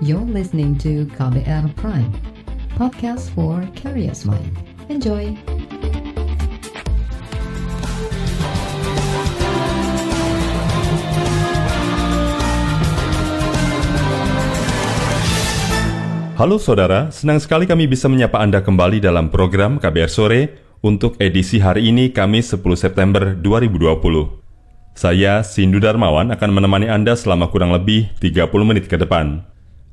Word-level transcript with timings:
You're 0.00 0.24
listening 0.24 0.80
to 0.80 1.04
KBR 1.12 1.76
Prime, 1.76 2.08
podcast 2.72 3.28
for 3.36 3.60
curious 3.76 4.24
mind. 4.24 4.48
Enjoy! 4.88 5.36
Halo 16.40 16.56
saudara, 16.56 17.12
senang 17.12 17.36
sekali 17.36 17.68
kami 17.68 17.84
bisa 17.84 18.08
menyapa 18.08 18.40
Anda 18.40 18.64
kembali 18.64 19.04
dalam 19.04 19.28
program 19.28 19.76
KBR 19.76 20.08
Sore 20.08 20.40
untuk 20.80 21.20
edisi 21.20 21.60
hari 21.60 21.92
ini 21.92 22.08
Kamis 22.08 22.48
10 22.56 22.64
September 22.72 23.36
2020. 23.36 24.00
Saya, 24.96 25.44
Sindu 25.44 25.76
Darmawan, 25.76 26.32
akan 26.32 26.50
menemani 26.56 26.88
Anda 26.88 27.12
selama 27.20 27.52
kurang 27.52 27.76
lebih 27.76 28.16
30 28.16 28.48
menit 28.64 28.88
ke 28.88 28.96
depan. 28.96 29.49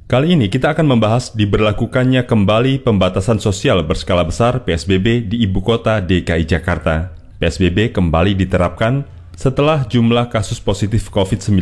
Kali 0.07 0.39
ini 0.39 0.47
kita 0.47 0.71
akan 0.71 0.95
membahas 0.95 1.35
diberlakukannya 1.35 2.23
kembali 2.23 2.79
pembatasan 2.79 3.43
sosial 3.43 3.83
berskala 3.83 4.23
besar 4.23 4.63
PSBB 4.63 5.27
di 5.27 5.43
ibu 5.43 5.59
kota 5.59 5.99
DKI 5.99 6.47
Jakarta. 6.47 7.11
PSBB 7.43 7.91
kembali 7.91 8.31
diterapkan 8.39 9.03
setelah 9.35 9.83
jumlah 9.83 10.31
kasus 10.31 10.63
positif 10.63 11.11
COVID-19 11.11 11.59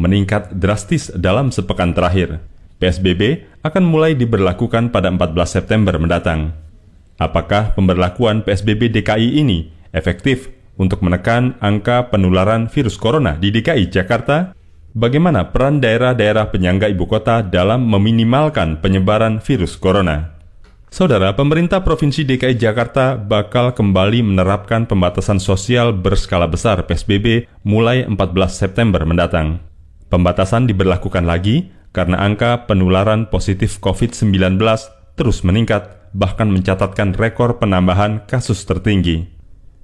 meningkat 0.00 0.56
drastis 0.56 1.12
dalam 1.12 1.52
sepekan 1.52 1.92
terakhir. 1.92 2.40
PSBB 2.80 3.44
akan 3.60 3.84
mulai 3.84 4.16
diberlakukan 4.16 4.88
pada 4.88 5.12
14 5.12 5.36
September 5.60 6.00
mendatang. 6.00 6.56
Apakah 7.20 7.76
pemberlakuan 7.76 8.48
PSBB 8.48 8.96
DKI 8.96 9.44
ini 9.44 9.68
efektif 9.92 10.48
untuk 10.80 11.04
menekan 11.04 11.60
angka 11.60 12.08
penularan 12.08 12.72
virus 12.72 12.96
corona 12.96 13.36
di 13.36 13.52
DKI 13.52 13.92
Jakarta? 13.92 14.56
Bagaimana 14.98 15.54
peran 15.54 15.78
daerah-daerah 15.78 16.50
penyangga 16.50 16.90
ibu 16.90 17.06
kota 17.06 17.38
dalam 17.38 17.86
meminimalkan 17.86 18.82
penyebaran 18.82 19.38
virus 19.38 19.78
corona? 19.78 20.34
Saudara, 20.90 21.38
pemerintah 21.38 21.86
Provinsi 21.86 22.26
DKI 22.26 22.58
Jakarta 22.58 23.14
bakal 23.14 23.78
kembali 23.78 24.26
menerapkan 24.26 24.90
pembatasan 24.90 25.38
sosial 25.38 25.94
berskala 25.94 26.50
besar 26.50 26.82
PSBB 26.82 27.46
mulai 27.62 28.10
14 28.10 28.18
September 28.50 29.06
mendatang. 29.06 29.62
Pembatasan 30.10 30.66
diberlakukan 30.66 31.22
lagi 31.22 31.70
karena 31.94 32.18
angka 32.18 32.66
penularan 32.66 33.30
positif 33.30 33.78
COVID-19 33.78 34.58
terus 35.14 35.46
meningkat, 35.46 36.10
bahkan 36.10 36.50
mencatatkan 36.50 37.14
rekor 37.14 37.62
penambahan 37.62 38.26
kasus 38.26 38.66
tertinggi. 38.66 39.37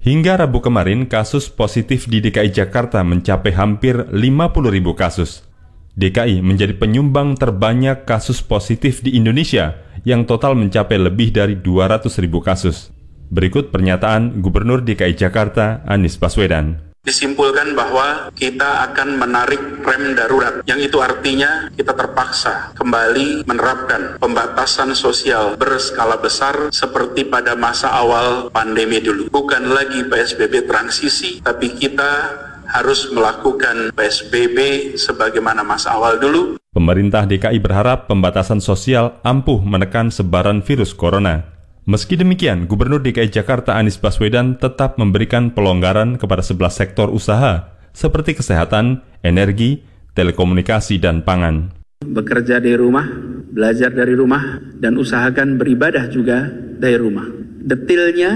Hingga 0.05 0.37
Rabu 0.37 0.61
kemarin, 0.61 1.09
kasus 1.09 1.49
positif 1.49 2.05
di 2.05 2.21
DKI 2.21 2.53
Jakarta 2.53 3.01
mencapai 3.01 3.57
hampir 3.57 4.05
50 4.13 4.69
ribu 4.69 4.93
kasus. 4.93 5.49
DKI 5.97 6.45
menjadi 6.45 6.77
penyumbang 6.77 7.41
terbanyak 7.41 8.05
kasus 8.05 8.45
positif 8.45 9.01
di 9.01 9.17
Indonesia 9.17 9.81
yang 10.05 10.29
total 10.29 10.61
mencapai 10.61 11.01
lebih 11.01 11.33
dari 11.33 11.57
200 11.57 12.21
ribu 12.21 12.45
kasus. 12.45 12.93
Berikut 13.33 13.73
pernyataan 13.73 14.45
Gubernur 14.45 14.85
DKI 14.85 15.17
Jakarta 15.17 15.81
Anies 15.89 16.21
Baswedan 16.21 16.94
disimpulkan 17.05 17.77
bahwa 17.77 18.33
kita 18.33 18.89
akan 18.91 19.21
menarik 19.21 19.61
rem 19.85 20.17
darurat 20.17 20.65
yang 20.65 20.81
itu 20.81 20.99
artinya 21.05 21.69
kita 21.77 21.93
terpaksa 21.93 22.73
kembali 22.73 23.45
menerapkan 23.45 24.17
pembatasan 24.17 24.97
sosial 24.97 25.61
berskala 25.61 26.17
besar 26.17 26.73
seperti 26.73 27.29
pada 27.29 27.53
masa 27.53 27.93
awal 27.93 28.49
pandemi 28.49 29.05
dulu. 29.05 29.29
Bukan 29.29 29.69
lagi 29.69 30.09
PSBB 30.09 30.65
transisi, 30.65 31.45
tapi 31.45 31.77
kita 31.77 32.33
harus 32.65 33.13
melakukan 33.13 33.93
PSBB 33.93 34.59
sebagaimana 34.97 35.61
masa 35.61 35.93
awal 35.95 36.17
dulu. 36.17 36.57
Pemerintah 36.75 37.23
DKI 37.23 37.63
berharap 37.63 38.11
pembatasan 38.11 38.59
sosial 38.59 39.21
ampuh 39.23 39.63
menekan 39.63 40.11
sebaran 40.11 40.59
virus 40.59 40.91
corona. 40.91 41.54
Meski 41.85 42.17
demikian, 42.17 42.65
Gubernur 42.65 43.05
DKI 43.05 43.29
Jakarta 43.29 43.77
Anies 43.77 44.01
Baswedan 44.01 44.57
tetap 44.57 44.97
memberikan 44.97 45.53
pelonggaran 45.53 46.17
kepada 46.17 46.41
11 46.41 46.73
sektor 46.73 47.13
usaha 47.13 47.77
seperti 47.93 48.41
kesehatan, 48.41 49.05
energi, 49.21 49.85
telekomunikasi, 50.17 50.97
dan 50.97 51.21
pangan. 51.21 51.77
Bekerja 52.01 52.57
dari 52.57 52.81
rumah, 52.81 53.05
belajar 53.53 53.93
dari 53.93 54.17
rumah, 54.17 54.65
dan 54.81 54.97
usahakan 54.97 55.61
beribadah 55.61 56.09
juga 56.09 56.49
dari 56.81 56.97
rumah. 56.97 57.29
Detilnya 57.61 58.33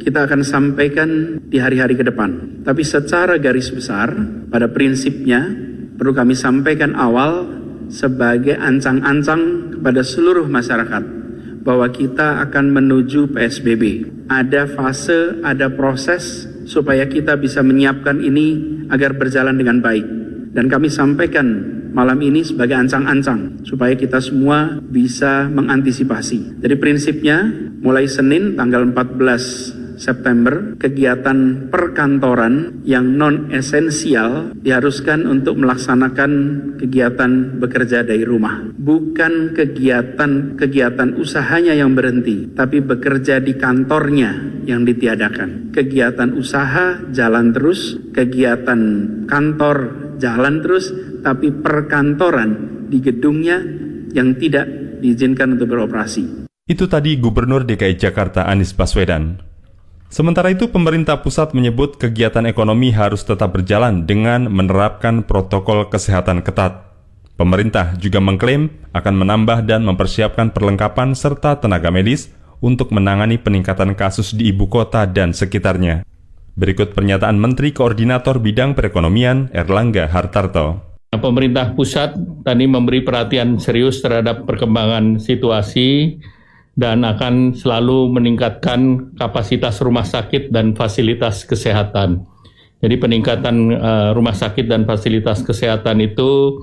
kita 0.00 0.24
akan 0.24 0.40
sampaikan 0.40 1.36
di 1.44 1.60
hari-hari 1.60 2.00
ke 2.00 2.04
depan. 2.08 2.64
Tapi 2.64 2.80
secara 2.80 3.36
garis 3.36 3.76
besar, 3.76 4.08
pada 4.48 4.72
prinsipnya 4.72 5.44
perlu 6.00 6.16
kami 6.16 6.32
sampaikan 6.32 6.96
awal 6.96 7.44
sebagai 7.92 8.56
ancang-ancang 8.56 9.76
kepada 9.76 10.00
seluruh 10.00 10.48
masyarakat 10.48 11.25
bahwa 11.66 11.90
kita 11.90 12.46
akan 12.46 12.70
menuju 12.70 13.34
PSBB. 13.34 14.06
Ada 14.30 14.70
fase, 14.70 15.42
ada 15.42 15.66
proses 15.74 16.46
supaya 16.70 17.10
kita 17.10 17.34
bisa 17.34 17.58
menyiapkan 17.66 18.22
ini 18.22 18.78
agar 18.86 19.18
berjalan 19.18 19.58
dengan 19.58 19.82
baik. 19.82 20.06
Dan 20.54 20.70
kami 20.70 20.86
sampaikan 20.86 21.74
malam 21.90 22.22
ini 22.22 22.46
sebagai 22.46 22.78
ancang-ancang 22.78 23.66
supaya 23.66 23.98
kita 23.98 24.22
semua 24.22 24.78
bisa 24.78 25.50
mengantisipasi. 25.50 26.62
Jadi 26.62 26.74
prinsipnya 26.78 27.50
mulai 27.82 28.06
Senin 28.06 28.54
tanggal 28.54 28.86
14 28.94 29.85
September, 29.96 30.76
kegiatan 30.76 31.68
perkantoran 31.72 32.84
yang 32.84 33.16
non-esensial 33.16 34.56
diharuskan 34.60 35.24
untuk 35.24 35.56
melaksanakan 35.56 36.32
kegiatan 36.76 37.56
bekerja 37.58 38.04
dari 38.04 38.22
rumah. 38.22 38.62
Bukan 38.76 39.56
kegiatan-kegiatan 39.56 41.16
usahanya 41.16 41.72
yang 41.74 41.96
berhenti, 41.96 42.52
tapi 42.52 42.84
bekerja 42.84 43.40
di 43.40 43.56
kantornya 43.56 44.62
yang 44.68 44.84
ditiadakan. 44.84 45.72
Kegiatan 45.72 46.36
usaha 46.36 47.00
jalan 47.10 47.56
terus, 47.56 47.96
kegiatan 48.12 48.80
kantor 49.24 49.76
jalan 50.20 50.60
terus, 50.60 50.92
tapi 51.24 51.50
perkantoran 51.50 52.84
di 52.86 53.02
gedungnya 53.02 53.58
yang 54.14 54.36
tidak 54.38 54.68
diizinkan 55.00 55.58
untuk 55.58 55.72
beroperasi. 55.72 56.48
Itu 56.66 56.90
tadi 56.90 57.14
Gubernur 57.14 57.62
DKI 57.62 57.94
Jakarta 57.94 58.50
Anies 58.50 58.74
Baswedan. 58.74 59.45
Sementara 60.06 60.54
itu, 60.54 60.70
pemerintah 60.70 61.18
pusat 61.20 61.50
menyebut 61.52 61.98
kegiatan 61.98 62.46
ekonomi 62.46 62.94
harus 62.94 63.26
tetap 63.26 63.58
berjalan 63.58 64.06
dengan 64.06 64.46
menerapkan 64.46 65.26
protokol 65.26 65.90
kesehatan 65.90 66.46
ketat. 66.46 66.86
Pemerintah 67.36 67.92
juga 68.00 68.16
mengklaim 68.16 68.72
akan 68.96 69.14
menambah 69.20 69.68
dan 69.68 69.84
mempersiapkan 69.84 70.56
perlengkapan 70.56 71.12
serta 71.12 71.60
tenaga 71.60 71.92
medis 71.92 72.32
untuk 72.64 72.94
menangani 72.96 73.36
peningkatan 73.36 73.92
kasus 73.92 74.32
di 74.32 74.48
ibu 74.54 74.72
kota 74.72 75.04
dan 75.04 75.36
sekitarnya. 75.36 76.00
Berikut 76.56 76.96
pernyataan 76.96 77.36
Menteri 77.36 77.76
Koordinator 77.76 78.40
Bidang 78.40 78.72
Perekonomian 78.72 79.52
Erlangga 79.52 80.08
Hartarto. 80.08 80.96
Pemerintah 81.12 81.76
pusat 81.76 82.16
tadi 82.40 82.64
memberi 82.64 83.04
perhatian 83.04 83.60
serius 83.60 84.00
terhadap 84.00 84.48
perkembangan 84.48 85.20
situasi 85.20 86.16
dan 86.76 87.08
akan 87.08 87.56
selalu 87.56 88.12
meningkatkan 88.12 89.10
kapasitas 89.16 89.80
rumah 89.80 90.04
sakit 90.04 90.52
dan 90.52 90.76
fasilitas 90.76 91.48
kesehatan. 91.48 92.28
Jadi 92.84 92.94
peningkatan 93.00 93.56
uh, 93.72 94.10
rumah 94.12 94.36
sakit 94.36 94.68
dan 94.68 94.84
fasilitas 94.84 95.40
kesehatan 95.40 96.04
itu 96.04 96.60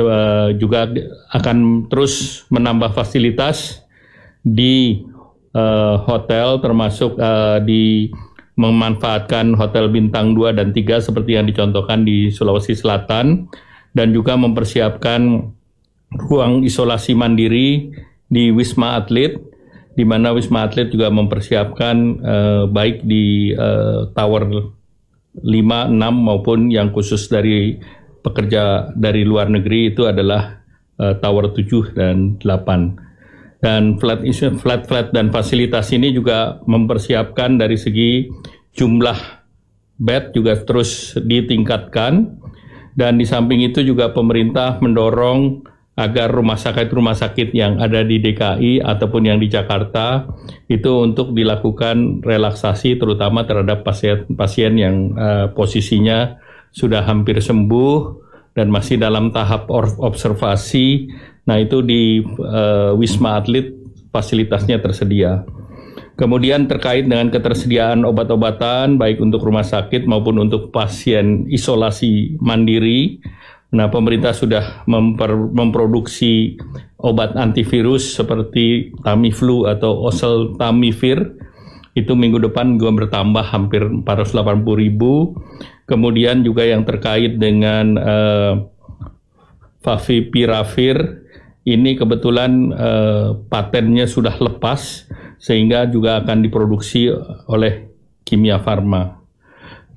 uh, 0.00 0.48
juga 0.56 0.88
akan 1.36 1.86
terus 1.92 2.48
menambah 2.48 2.96
fasilitas 2.96 3.84
di 4.40 5.04
uh, 5.52 6.00
hotel 6.08 6.64
termasuk 6.64 7.20
uh, 7.20 7.60
di 7.60 8.08
memanfaatkan 8.56 9.52
hotel 9.56 9.92
bintang 9.92 10.32
2 10.32 10.56
dan 10.56 10.72
3 10.72 11.04
seperti 11.04 11.36
yang 11.36 11.44
dicontohkan 11.44 12.04
di 12.04 12.32
Sulawesi 12.32 12.72
Selatan 12.72 13.48
dan 13.92 14.16
juga 14.16 14.40
mempersiapkan 14.40 15.44
ruang 16.16 16.64
isolasi 16.64 17.12
mandiri 17.12 17.92
di 18.30 18.48
Wisma 18.48 18.96
Atlet 19.00 19.49
di 20.00 20.08
mana 20.08 20.32
Wisma 20.32 20.64
Atlet 20.64 20.88
juga 20.88 21.12
mempersiapkan 21.12 21.96
uh, 22.24 22.64
baik 22.64 23.04
di 23.04 23.52
uh, 23.52 24.08
tower 24.16 24.48
5, 24.48 25.44
6 25.44 25.92
maupun 26.00 26.72
yang 26.72 26.88
khusus 26.88 27.28
dari 27.28 27.76
pekerja 28.24 28.96
dari 28.96 29.28
luar 29.28 29.52
negeri 29.52 29.92
itu 29.92 30.08
adalah 30.08 30.64
uh, 30.96 31.20
tower 31.20 31.52
7 31.52 31.92
dan 31.92 32.40
8. 32.40 33.60
Dan 33.60 34.00
flat 34.00 34.24
flat 34.56 34.88
flat 34.88 35.12
dan 35.12 35.28
fasilitas 35.28 35.92
ini 35.92 36.16
juga 36.16 36.64
mempersiapkan 36.64 37.60
dari 37.60 37.76
segi 37.76 38.24
jumlah 38.72 39.20
bed 40.00 40.32
juga 40.32 40.56
terus 40.64 41.12
ditingkatkan 41.20 42.40
dan 42.96 43.20
di 43.20 43.28
samping 43.28 43.60
itu 43.60 43.84
juga 43.84 44.16
pemerintah 44.16 44.80
mendorong 44.80 45.60
agar 46.00 46.32
rumah 46.32 46.56
sakit-rumah 46.56 47.12
sakit 47.12 47.52
yang 47.52 47.76
ada 47.76 48.00
di 48.00 48.16
DKI 48.24 48.80
ataupun 48.80 49.28
yang 49.28 49.36
di 49.36 49.52
Jakarta 49.52 50.24
itu 50.72 51.04
untuk 51.04 51.36
dilakukan 51.36 52.24
relaksasi 52.24 52.96
terutama 52.96 53.44
terhadap 53.44 53.84
pasien-pasien 53.84 54.72
yang 54.80 55.12
uh, 55.12 55.52
posisinya 55.52 56.40
sudah 56.72 57.04
hampir 57.04 57.36
sembuh 57.36 58.24
dan 58.56 58.72
masih 58.72 58.96
dalam 58.96 59.28
tahap 59.30 59.68
observasi 60.00 61.12
Nah 61.50 61.58
itu 61.58 61.82
di 61.82 62.22
uh, 62.22 62.94
Wisma 62.94 63.42
Atlet 63.42 63.74
fasilitasnya 64.14 64.78
tersedia. 64.78 65.42
Kemudian 66.14 66.70
terkait 66.70 67.08
dengan 67.08 67.32
ketersediaan 67.32 68.06
obat-obatan 68.06 69.00
baik 69.00 69.18
untuk 69.18 69.42
rumah 69.42 69.66
sakit 69.66 70.06
maupun 70.06 70.38
untuk 70.38 70.70
pasien 70.70 71.48
isolasi 71.50 72.38
mandiri, 72.38 73.18
nah 73.70 73.86
pemerintah 73.86 74.34
sudah 74.34 74.82
memper, 74.90 75.30
memproduksi 75.34 76.58
obat 76.98 77.38
antivirus 77.38 78.18
seperti 78.18 78.92
Tamiflu 79.06 79.66
atau 79.70 80.04
Oseltamivir 80.10 81.38
itu 81.94 82.12
minggu 82.14 82.38
depan 82.38 82.78
juga 82.78 83.06
bertambah 83.06 83.44
hampir 83.50 83.82
480 83.82 84.62
ribu. 84.78 85.34
Kemudian 85.90 86.46
juga 86.46 86.62
yang 86.62 86.86
terkait 86.86 87.34
dengan 87.34 87.98
uh, 87.98 88.54
Favipiravir 89.82 91.26
ini 91.66 91.98
kebetulan 91.98 92.70
uh, 92.70 93.28
patennya 93.50 94.06
sudah 94.06 94.38
lepas 94.38 95.10
sehingga 95.40 95.88
juga 95.88 96.20
akan 96.22 96.46
diproduksi 96.46 97.10
oleh 97.48 97.90
Kimia 98.22 98.60
Farma. 98.62 99.19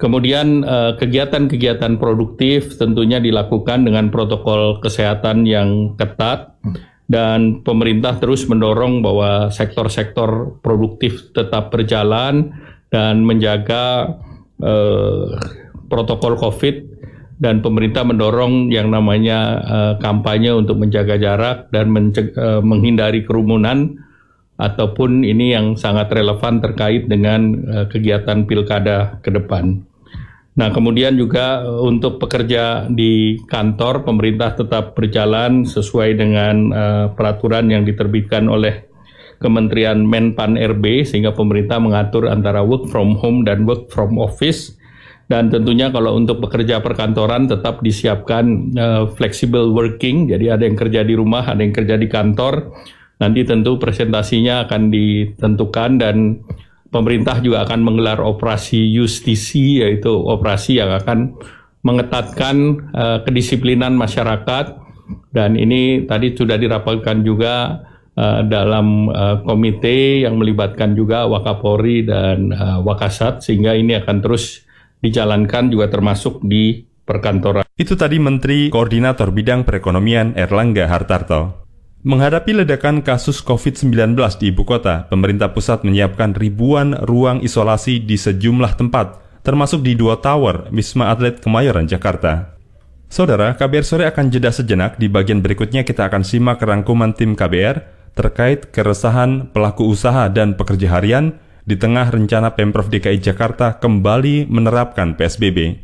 Kemudian 0.04 0.68
eh, 0.68 0.92
kegiatan-kegiatan 1.00 1.96
produktif 1.96 2.76
tentunya 2.76 3.24
dilakukan 3.24 3.88
dengan 3.88 4.12
protokol 4.12 4.84
kesehatan 4.84 5.48
yang 5.48 5.96
ketat 5.96 6.60
dan 7.08 7.64
pemerintah 7.64 8.20
terus 8.20 8.44
mendorong 8.52 9.00
bahwa 9.00 9.48
sektor-sektor 9.48 10.60
produktif 10.60 11.32
tetap 11.32 11.72
berjalan 11.72 12.52
dan 12.92 13.24
menjaga 13.24 14.20
eh, 14.60 15.40
protokol 15.88 16.36
COVID 16.36 16.92
dan 17.40 17.64
pemerintah 17.64 18.08
mendorong 18.08 18.72
yang 18.72 18.88
namanya 18.88 19.40
uh, 19.68 19.94
kampanye 20.00 20.56
untuk 20.56 20.80
menjaga 20.80 21.20
jarak 21.20 21.68
dan 21.76 21.92
uh, 21.92 22.64
menghindari 22.64 23.28
kerumunan 23.28 24.00
ataupun 24.56 25.28
ini 25.28 25.52
yang 25.52 25.76
sangat 25.76 26.08
relevan 26.14 26.64
terkait 26.64 27.12
dengan 27.12 27.52
uh, 27.68 27.86
kegiatan 27.92 28.48
pilkada 28.48 29.20
ke 29.20 29.34
depan. 29.34 29.84
Nah, 30.54 30.70
kemudian 30.70 31.18
juga 31.18 31.66
untuk 31.66 32.22
pekerja 32.22 32.86
di 32.86 33.42
kantor 33.50 34.06
pemerintah 34.06 34.54
tetap 34.54 34.94
berjalan 34.94 35.66
sesuai 35.66 36.10
dengan 36.14 36.56
uh, 36.70 37.06
peraturan 37.10 37.74
yang 37.74 37.82
diterbitkan 37.82 38.46
oleh 38.46 38.86
Kementerian 39.42 40.06
Menpan 40.06 40.56
RB 40.56 41.10
sehingga 41.10 41.34
pemerintah 41.34 41.82
mengatur 41.82 42.30
antara 42.30 42.62
work 42.62 42.88
from 42.94 43.18
home 43.18 43.42
dan 43.44 43.66
work 43.66 43.90
from 43.90 44.22
office. 44.22 44.78
Dan 45.26 45.50
tentunya 45.50 45.90
kalau 45.90 46.14
untuk 46.14 46.38
pekerja 46.46 46.86
perkantoran 46.86 47.50
tetap 47.50 47.82
disiapkan 47.82 48.46
uh, 48.78 49.04
flexible 49.10 49.74
working. 49.74 50.30
Jadi 50.30 50.54
ada 50.54 50.64
yang 50.70 50.78
kerja 50.78 51.02
di 51.02 51.18
rumah 51.18 51.50
ada 51.50 51.66
yang 51.66 51.74
kerja 51.74 51.98
di 51.98 52.06
kantor. 52.06 52.70
Nanti 53.18 53.42
tentu 53.42 53.82
presentasinya 53.82 54.70
akan 54.70 54.94
ditentukan 54.94 55.92
dan 55.98 56.46
pemerintah 56.94 57.42
juga 57.42 57.66
akan 57.66 57.82
menggelar 57.82 58.22
operasi 58.22 58.94
justisi 58.94 59.82
yaitu 59.82 60.14
operasi 60.14 60.78
yang 60.78 60.94
akan 60.94 61.34
mengetatkan 61.82 62.56
uh, 62.94 63.18
kedisiplinan 63.26 63.98
masyarakat 63.98 64.80
dan 65.34 65.58
ini 65.58 66.06
tadi 66.06 66.32
sudah 66.32 66.56
dirapatkan 66.56 67.26
juga 67.26 67.84
uh, 68.16 68.42
dalam 68.46 69.10
uh, 69.10 69.42
komite 69.44 70.24
yang 70.24 70.38
melibatkan 70.38 70.94
juga 70.94 71.26
Wakapori 71.28 72.06
dan 72.08 72.54
uh, 72.54 72.80
Wakasat 72.86 73.44
sehingga 73.44 73.76
ini 73.76 73.98
akan 74.00 74.18
terus 74.24 74.64
dijalankan 75.04 75.68
juga 75.68 75.92
termasuk 75.92 76.40
di 76.46 76.86
perkantoran. 77.04 77.68
Itu 77.76 78.00
tadi 78.00 78.22
Menteri 78.22 78.72
Koordinator 78.72 79.36
Bidang 79.36 79.68
Perekonomian 79.68 80.40
Erlangga 80.40 80.88
Hartarto. 80.88 81.63
Menghadapi 82.04 82.52
ledakan 82.52 83.00
kasus 83.00 83.40
COVID-19 83.40 84.20
di 84.36 84.52
ibu 84.52 84.68
kota, 84.68 85.08
pemerintah 85.08 85.56
pusat 85.56 85.88
menyiapkan 85.88 86.36
ribuan 86.36 87.00
ruang 87.08 87.40
isolasi 87.40 88.04
di 88.04 88.20
sejumlah 88.20 88.76
tempat, 88.76 89.24
termasuk 89.40 89.80
di 89.88 89.96
dua 89.96 90.20
tower 90.20 90.68
Wisma 90.76 91.16
Atlet 91.16 91.40
Kemayoran, 91.40 91.88
Jakarta. 91.88 92.60
Saudara, 93.08 93.56
KBR 93.56 93.88
sore 93.88 94.04
akan 94.12 94.36
jeda 94.36 94.52
sejenak. 94.52 95.00
Di 95.00 95.08
bagian 95.08 95.40
berikutnya 95.40 95.88
kita 95.88 96.12
akan 96.12 96.28
simak 96.28 96.60
rangkuman 96.60 97.16
tim 97.16 97.40
KBR 97.40 97.80
terkait 98.20 98.76
keresahan 98.76 99.56
pelaku 99.56 99.88
usaha 99.88 100.28
dan 100.28 100.60
pekerja 100.60 101.00
harian 101.00 101.40
di 101.64 101.80
tengah 101.80 102.12
rencana 102.12 102.52
Pemprov 102.52 102.92
DKI 102.92 103.24
Jakarta 103.24 103.80
kembali 103.80 104.52
menerapkan 104.52 105.16
PSBB. 105.16 105.80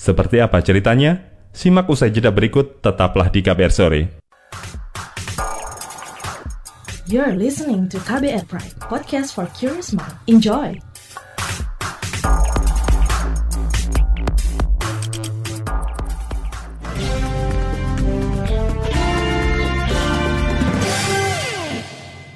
Seperti 0.00 0.40
apa 0.40 0.64
ceritanya? 0.64 1.28
Simak 1.52 1.92
usai 1.92 2.08
jeda 2.08 2.32
berikut, 2.32 2.80
tetaplah 2.80 3.28
di 3.28 3.44
KBR 3.44 3.74
Sore. 3.74 4.27
You're 7.08 7.40
listening 7.40 7.88
to 7.88 7.96
KBR 8.04 8.44
Pride, 8.52 8.76
podcast 8.84 9.32
for 9.32 9.48
curious 9.56 9.96
mind. 9.96 10.12
Enjoy! 10.28 10.76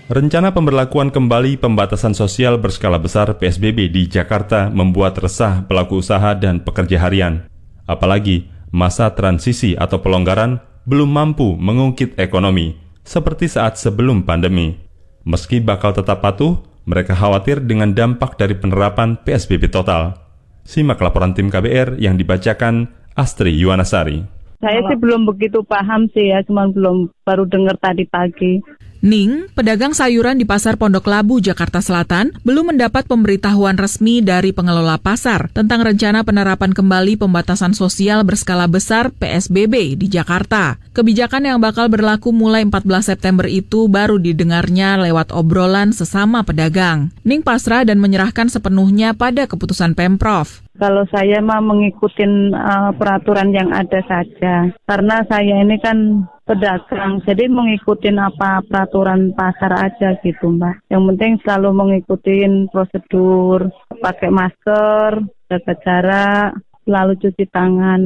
Rencana 0.09 0.57
pemberlakuan 0.57 1.13
kembali 1.13 1.61
pembatasan 1.61 2.17
sosial 2.17 2.57
berskala 2.57 2.97
besar 2.97 3.29
PSBB 3.37 3.93
di 3.93 4.09
Jakarta 4.09 4.73
membuat 4.73 5.21
resah 5.21 5.69
pelaku 5.69 6.01
usaha 6.01 6.33
dan 6.33 6.65
pekerja 6.65 6.97
harian. 6.97 7.45
Apalagi 7.85 8.49
masa 8.73 9.13
transisi 9.13 9.77
atau 9.77 10.01
pelonggaran 10.01 10.65
belum 10.89 11.13
mampu 11.13 11.61
mengungkit 11.61 12.17
ekonomi 12.17 12.81
seperti 13.03 13.51
saat 13.51 13.79
sebelum 13.79 14.23
pandemi. 14.27 14.79
Meski 15.23 15.63
bakal 15.63 15.95
tetap 15.95 16.23
patuh, 16.23 16.59
mereka 16.83 17.15
khawatir 17.15 17.63
dengan 17.63 17.95
dampak 17.95 18.35
dari 18.35 18.59
penerapan 18.59 19.15
PSBB 19.23 19.71
total. 19.71 20.19
Simak 20.67 20.99
laporan 20.99 21.35
tim 21.35 21.51
KBR 21.51 21.99
yang 21.99 22.19
dibacakan 22.19 22.91
Astri 23.15 23.55
Yuwanasari. 23.55 24.23
Saya 24.63 24.79
sih 24.87 24.99
belum 24.99 25.27
begitu 25.27 25.67
paham 25.67 26.07
sih 26.15 26.31
ya, 26.31 26.39
cuma 26.47 26.71
belum 26.71 27.11
baru 27.27 27.47
dengar 27.51 27.75
tadi 27.83 28.07
pagi. 28.07 28.63
Ning, 29.03 29.51
pedagang 29.59 29.99
sayuran 29.99 30.39
di 30.39 30.47
Pasar 30.47 30.79
Pondok 30.79 31.11
Labu, 31.11 31.43
Jakarta 31.43 31.83
Selatan, 31.83 32.39
belum 32.47 32.71
mendapat 32.71 33.11
pemberitahuan 33.11 33.75
resmi 33.75 34.23
dari 34.23 34.55
pengelola 34.55 34.95
pasar 34.95 35.51
tentang 35.51 35.83
rencana 35.83 36.23
penerapan 36.23 36.71
kembali 36.71 37.19
pembatasan 37.19 37.75
sosial 37.75 38.23
berskala 38.23 38.71
besar 38.71 39.11
PSBB 39.11 39.99
di 39.99 40.07
Jakarta. 40.07 40.79
Kebijakan 40.95 41.51
yang 41.51 41.59
bakal 41.59 41.91
berlaku 41.91 42.31
mulai 42.31 42.63
14 42.63 43.11
September 43.11 43.51
itu 43.51 43.91
baru 43.91 44.23
didengarnya 44.23 44.94
lewat 45.03 45.35
obrolan 45.35 45.91
sesama 45.91 46.47
pedagang. 46.47 47.11
Ning 47.27 47.43
pasrah 47.43 47.82
dan 47.82 47.99
menyerahkan 47.99 48.55
sepenuhnya 48.55 49.19
pada 49.19 49.51
keputusan 49.51 49.99
Pemprov. 49.99 50.63
Kalau 50.72 51.05
saya 51.12 51.44
mah 51.44 51.60
mengikuti 51.60 52.24
uh, 52.24 52.91
peraturan 52.96 53.52
yang 53.52 53.70
ada 53.76 54.00
saja, 54.08 54.72
karena 54.88 55.20
saya 55.29 55.60
ini 55.60 55.76
kan 55.76 56.24
pedagang. 56.48 57.20
Jadi 57.29 57.44
mengikuti 57.52 58.08
apa 58.12 58.64
peraturan 58.64 59.36
pasar 59.36 59.72
aja 59.76 60.17
gitu 60.24 60.48
mbak. 60.48 60.81
Yang 60.88 61.02
penting 61.12 61.32
selalu 61.44 61.69
mengikuti 61.76 62.44
prosedur, 62.72 63.69
pakai 64.00 64.31
masker, 64.32 65.10
jaga 65.52 65.74
jarak, 65.84 66.50
selalu 66.88 67.12
cuci 67.20 67.44
tangan. 67.52 68.00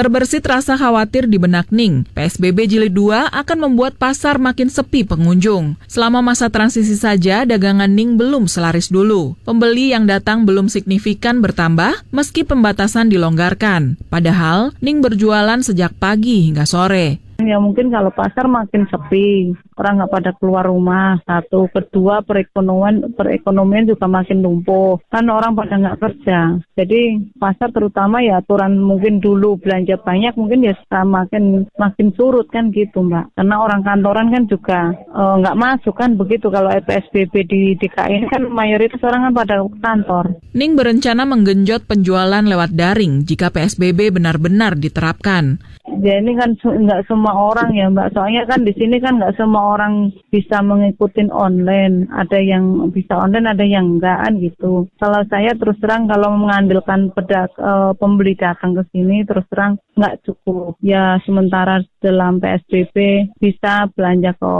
Terbersit 0.00 0.40
rasa 0.48 0.80
khawatir 0.80 1.28
di 1.28 1.36
benak 1.36 1.68
Ning, 1.68 2.08
PSBB 2.16 2.64
jilid 2.64 2.96
2 2.96 3.36
akan 3.36 3.68
membuat 3.68 4.00
pasar 4.00 4.40
makin 4.40 4.72
sepi 4.72 5.04
pengunjung. 5.04 5.76
Selama 5.84 6.24
masa 6.24 6.48
transisi 6.48 6.96
saja, 6.96 7.44
dagangan 7.44 7.92
Ning 7.92 8.16
belum 8.16 8.48
selaris 8.48 8.88
dulu. 8.88 9.36
Pembeli 9.44 9.92
yang 9.92 10.08
datang 10.08 10.48
belum 10.48 10.72
signifikan 10.72 11.44
bertambah 11.44 12.00
meski 12.16 12.48
pembatasan 12.48 13.12
dilonggarkan. 13.12 14.00
Padahal, 14.08 14.72
Ning 14.80 15.04
berjualan 15.04 15.60
sejak 15.60 15.92
pagi 16.00 16.48
hingga 16.48 16.64
sore. 16.64 17.20
Ya 17.46 17.62
mungkin 17.62 17.88
kalau 17.88 18.12
pasar 18.12 18.46
makin 18.50 18.84
sepi, 18.90 19.54
orang 19.78 20.02
nggak 20.02 20.12
pada 20.12 20.30
keluar 20.36 20.68
rumah. 20.68 21.20
Satu, 21.24 21.70
kedua 21.72 22.20
perekonomian 22.24 23.16
perekonomian 23.16 23.88
juga 23.88 24.06
makin 24.10 24.44
lumpuh. 24.44 25.00
Kan 25.08 25.28
orang 25.32 25.56
pada 25.56 25.76
nggak 25.76 26.00
kerja. 26.00 26.60
Jadi 26.76 27.32
pasar 27.36 27.72
terutama 27.72 28.20
ya 28.20 28.40
aturan 28.40 28.80
mungkin 28.80 29.20
dulu 29.20 29.60
belanja 29.60 30.00
banyak 30.00 30.34
mungkin 30.36 30.66
ya 30.66 30.74
makin 31.04 31.68
makin 31.76 32.12
surut 32.16 32.48
kan 32.48 32.72
gitu 32.74 33.04
mbak. 33.04 33.32
Karena 33.36 33.56
orang 33.60 33.84
kantoran 33.84 34.28
kan 34.32 34.44
juga 34.48 34.80
eh, 34.94 35.34
nggak 35.40 35.56
uh, 35.56 35.60
masuk 35.60 35.94
kan 35.96 36.16
begitu 36.16 36.48
kalau 36.48 36.72
PSBB 36.80 37.34
di 37.46 37.60
DKI 37.76 38.32
kan 38.32 38.42
mayoritas 38.48 39.00
orang 39.04 39.30
kan 39.30 39.34
pada 39.44 39.54
kantor. 39.80 40.24
Ning 40.56 40.74
berencana 40.74 41.22
menggenjot 41.28 41.86
penjualan 41.86 42.42
lewat 42.42 42.74
daring 42.74 43.22
jika 43.24 43.52
PSBB 43.52 44.10
benar-benar 44.14 44.76
diterapkan. 44.76 45.62
Ya 45.98 46.22
ini 46.22 46.38
kan 46.38 46.54
nggak 46.54 47.10
semua 47.10 47.34
orang 47.34 47.74
ya 47.74 47.90
Mbak. 47.90 48.14
Soalnya 48.14 48.46
kan 48.46 48.62
di 48.62 48.72
sini 48.78 49.02
kan 49.02 49.18
nggak 49.18 49.34
semua 49.34 49.74
orang 49.74 50.14
bisa 50.30 50.62
mengikuti 50.62 51.26
online. 51.28 52.06
Ada 52.14 52.38
yang 52.38 52.94
bisa 52.94 53.18
online, 53.18 53.50
ada 53.50 53.66
yang 53.66 53.98
enggak 53.98 54.22
kan 54.22 54.38
gitu. 54.38 54.86
Kalau 55.02 55.20
saya 55.26 55.52
terus 55.58 55.76
terang 55.82 56.06
kalau 56.06 56.30
mengandalkan 56.38 57.10
pedak 57.10 57.50
uh, 57.58 57.90
pembeli 57.98 58.38
datang 58.38 58.78
ke 58.78 58.86
sini 58.94 59.26
terus 59.26 59.44
terang 59.50 59.82
nggak 59.98 60.22
cukup. 60.22 60.78
Ya 60.78 61.18
sementara 61.26 61.82
dalam 61.98 62.38
PSBB 62.38 63.28
bisa 63.42 63.90
belanja 63.98 64.32
ke 64.38 64.52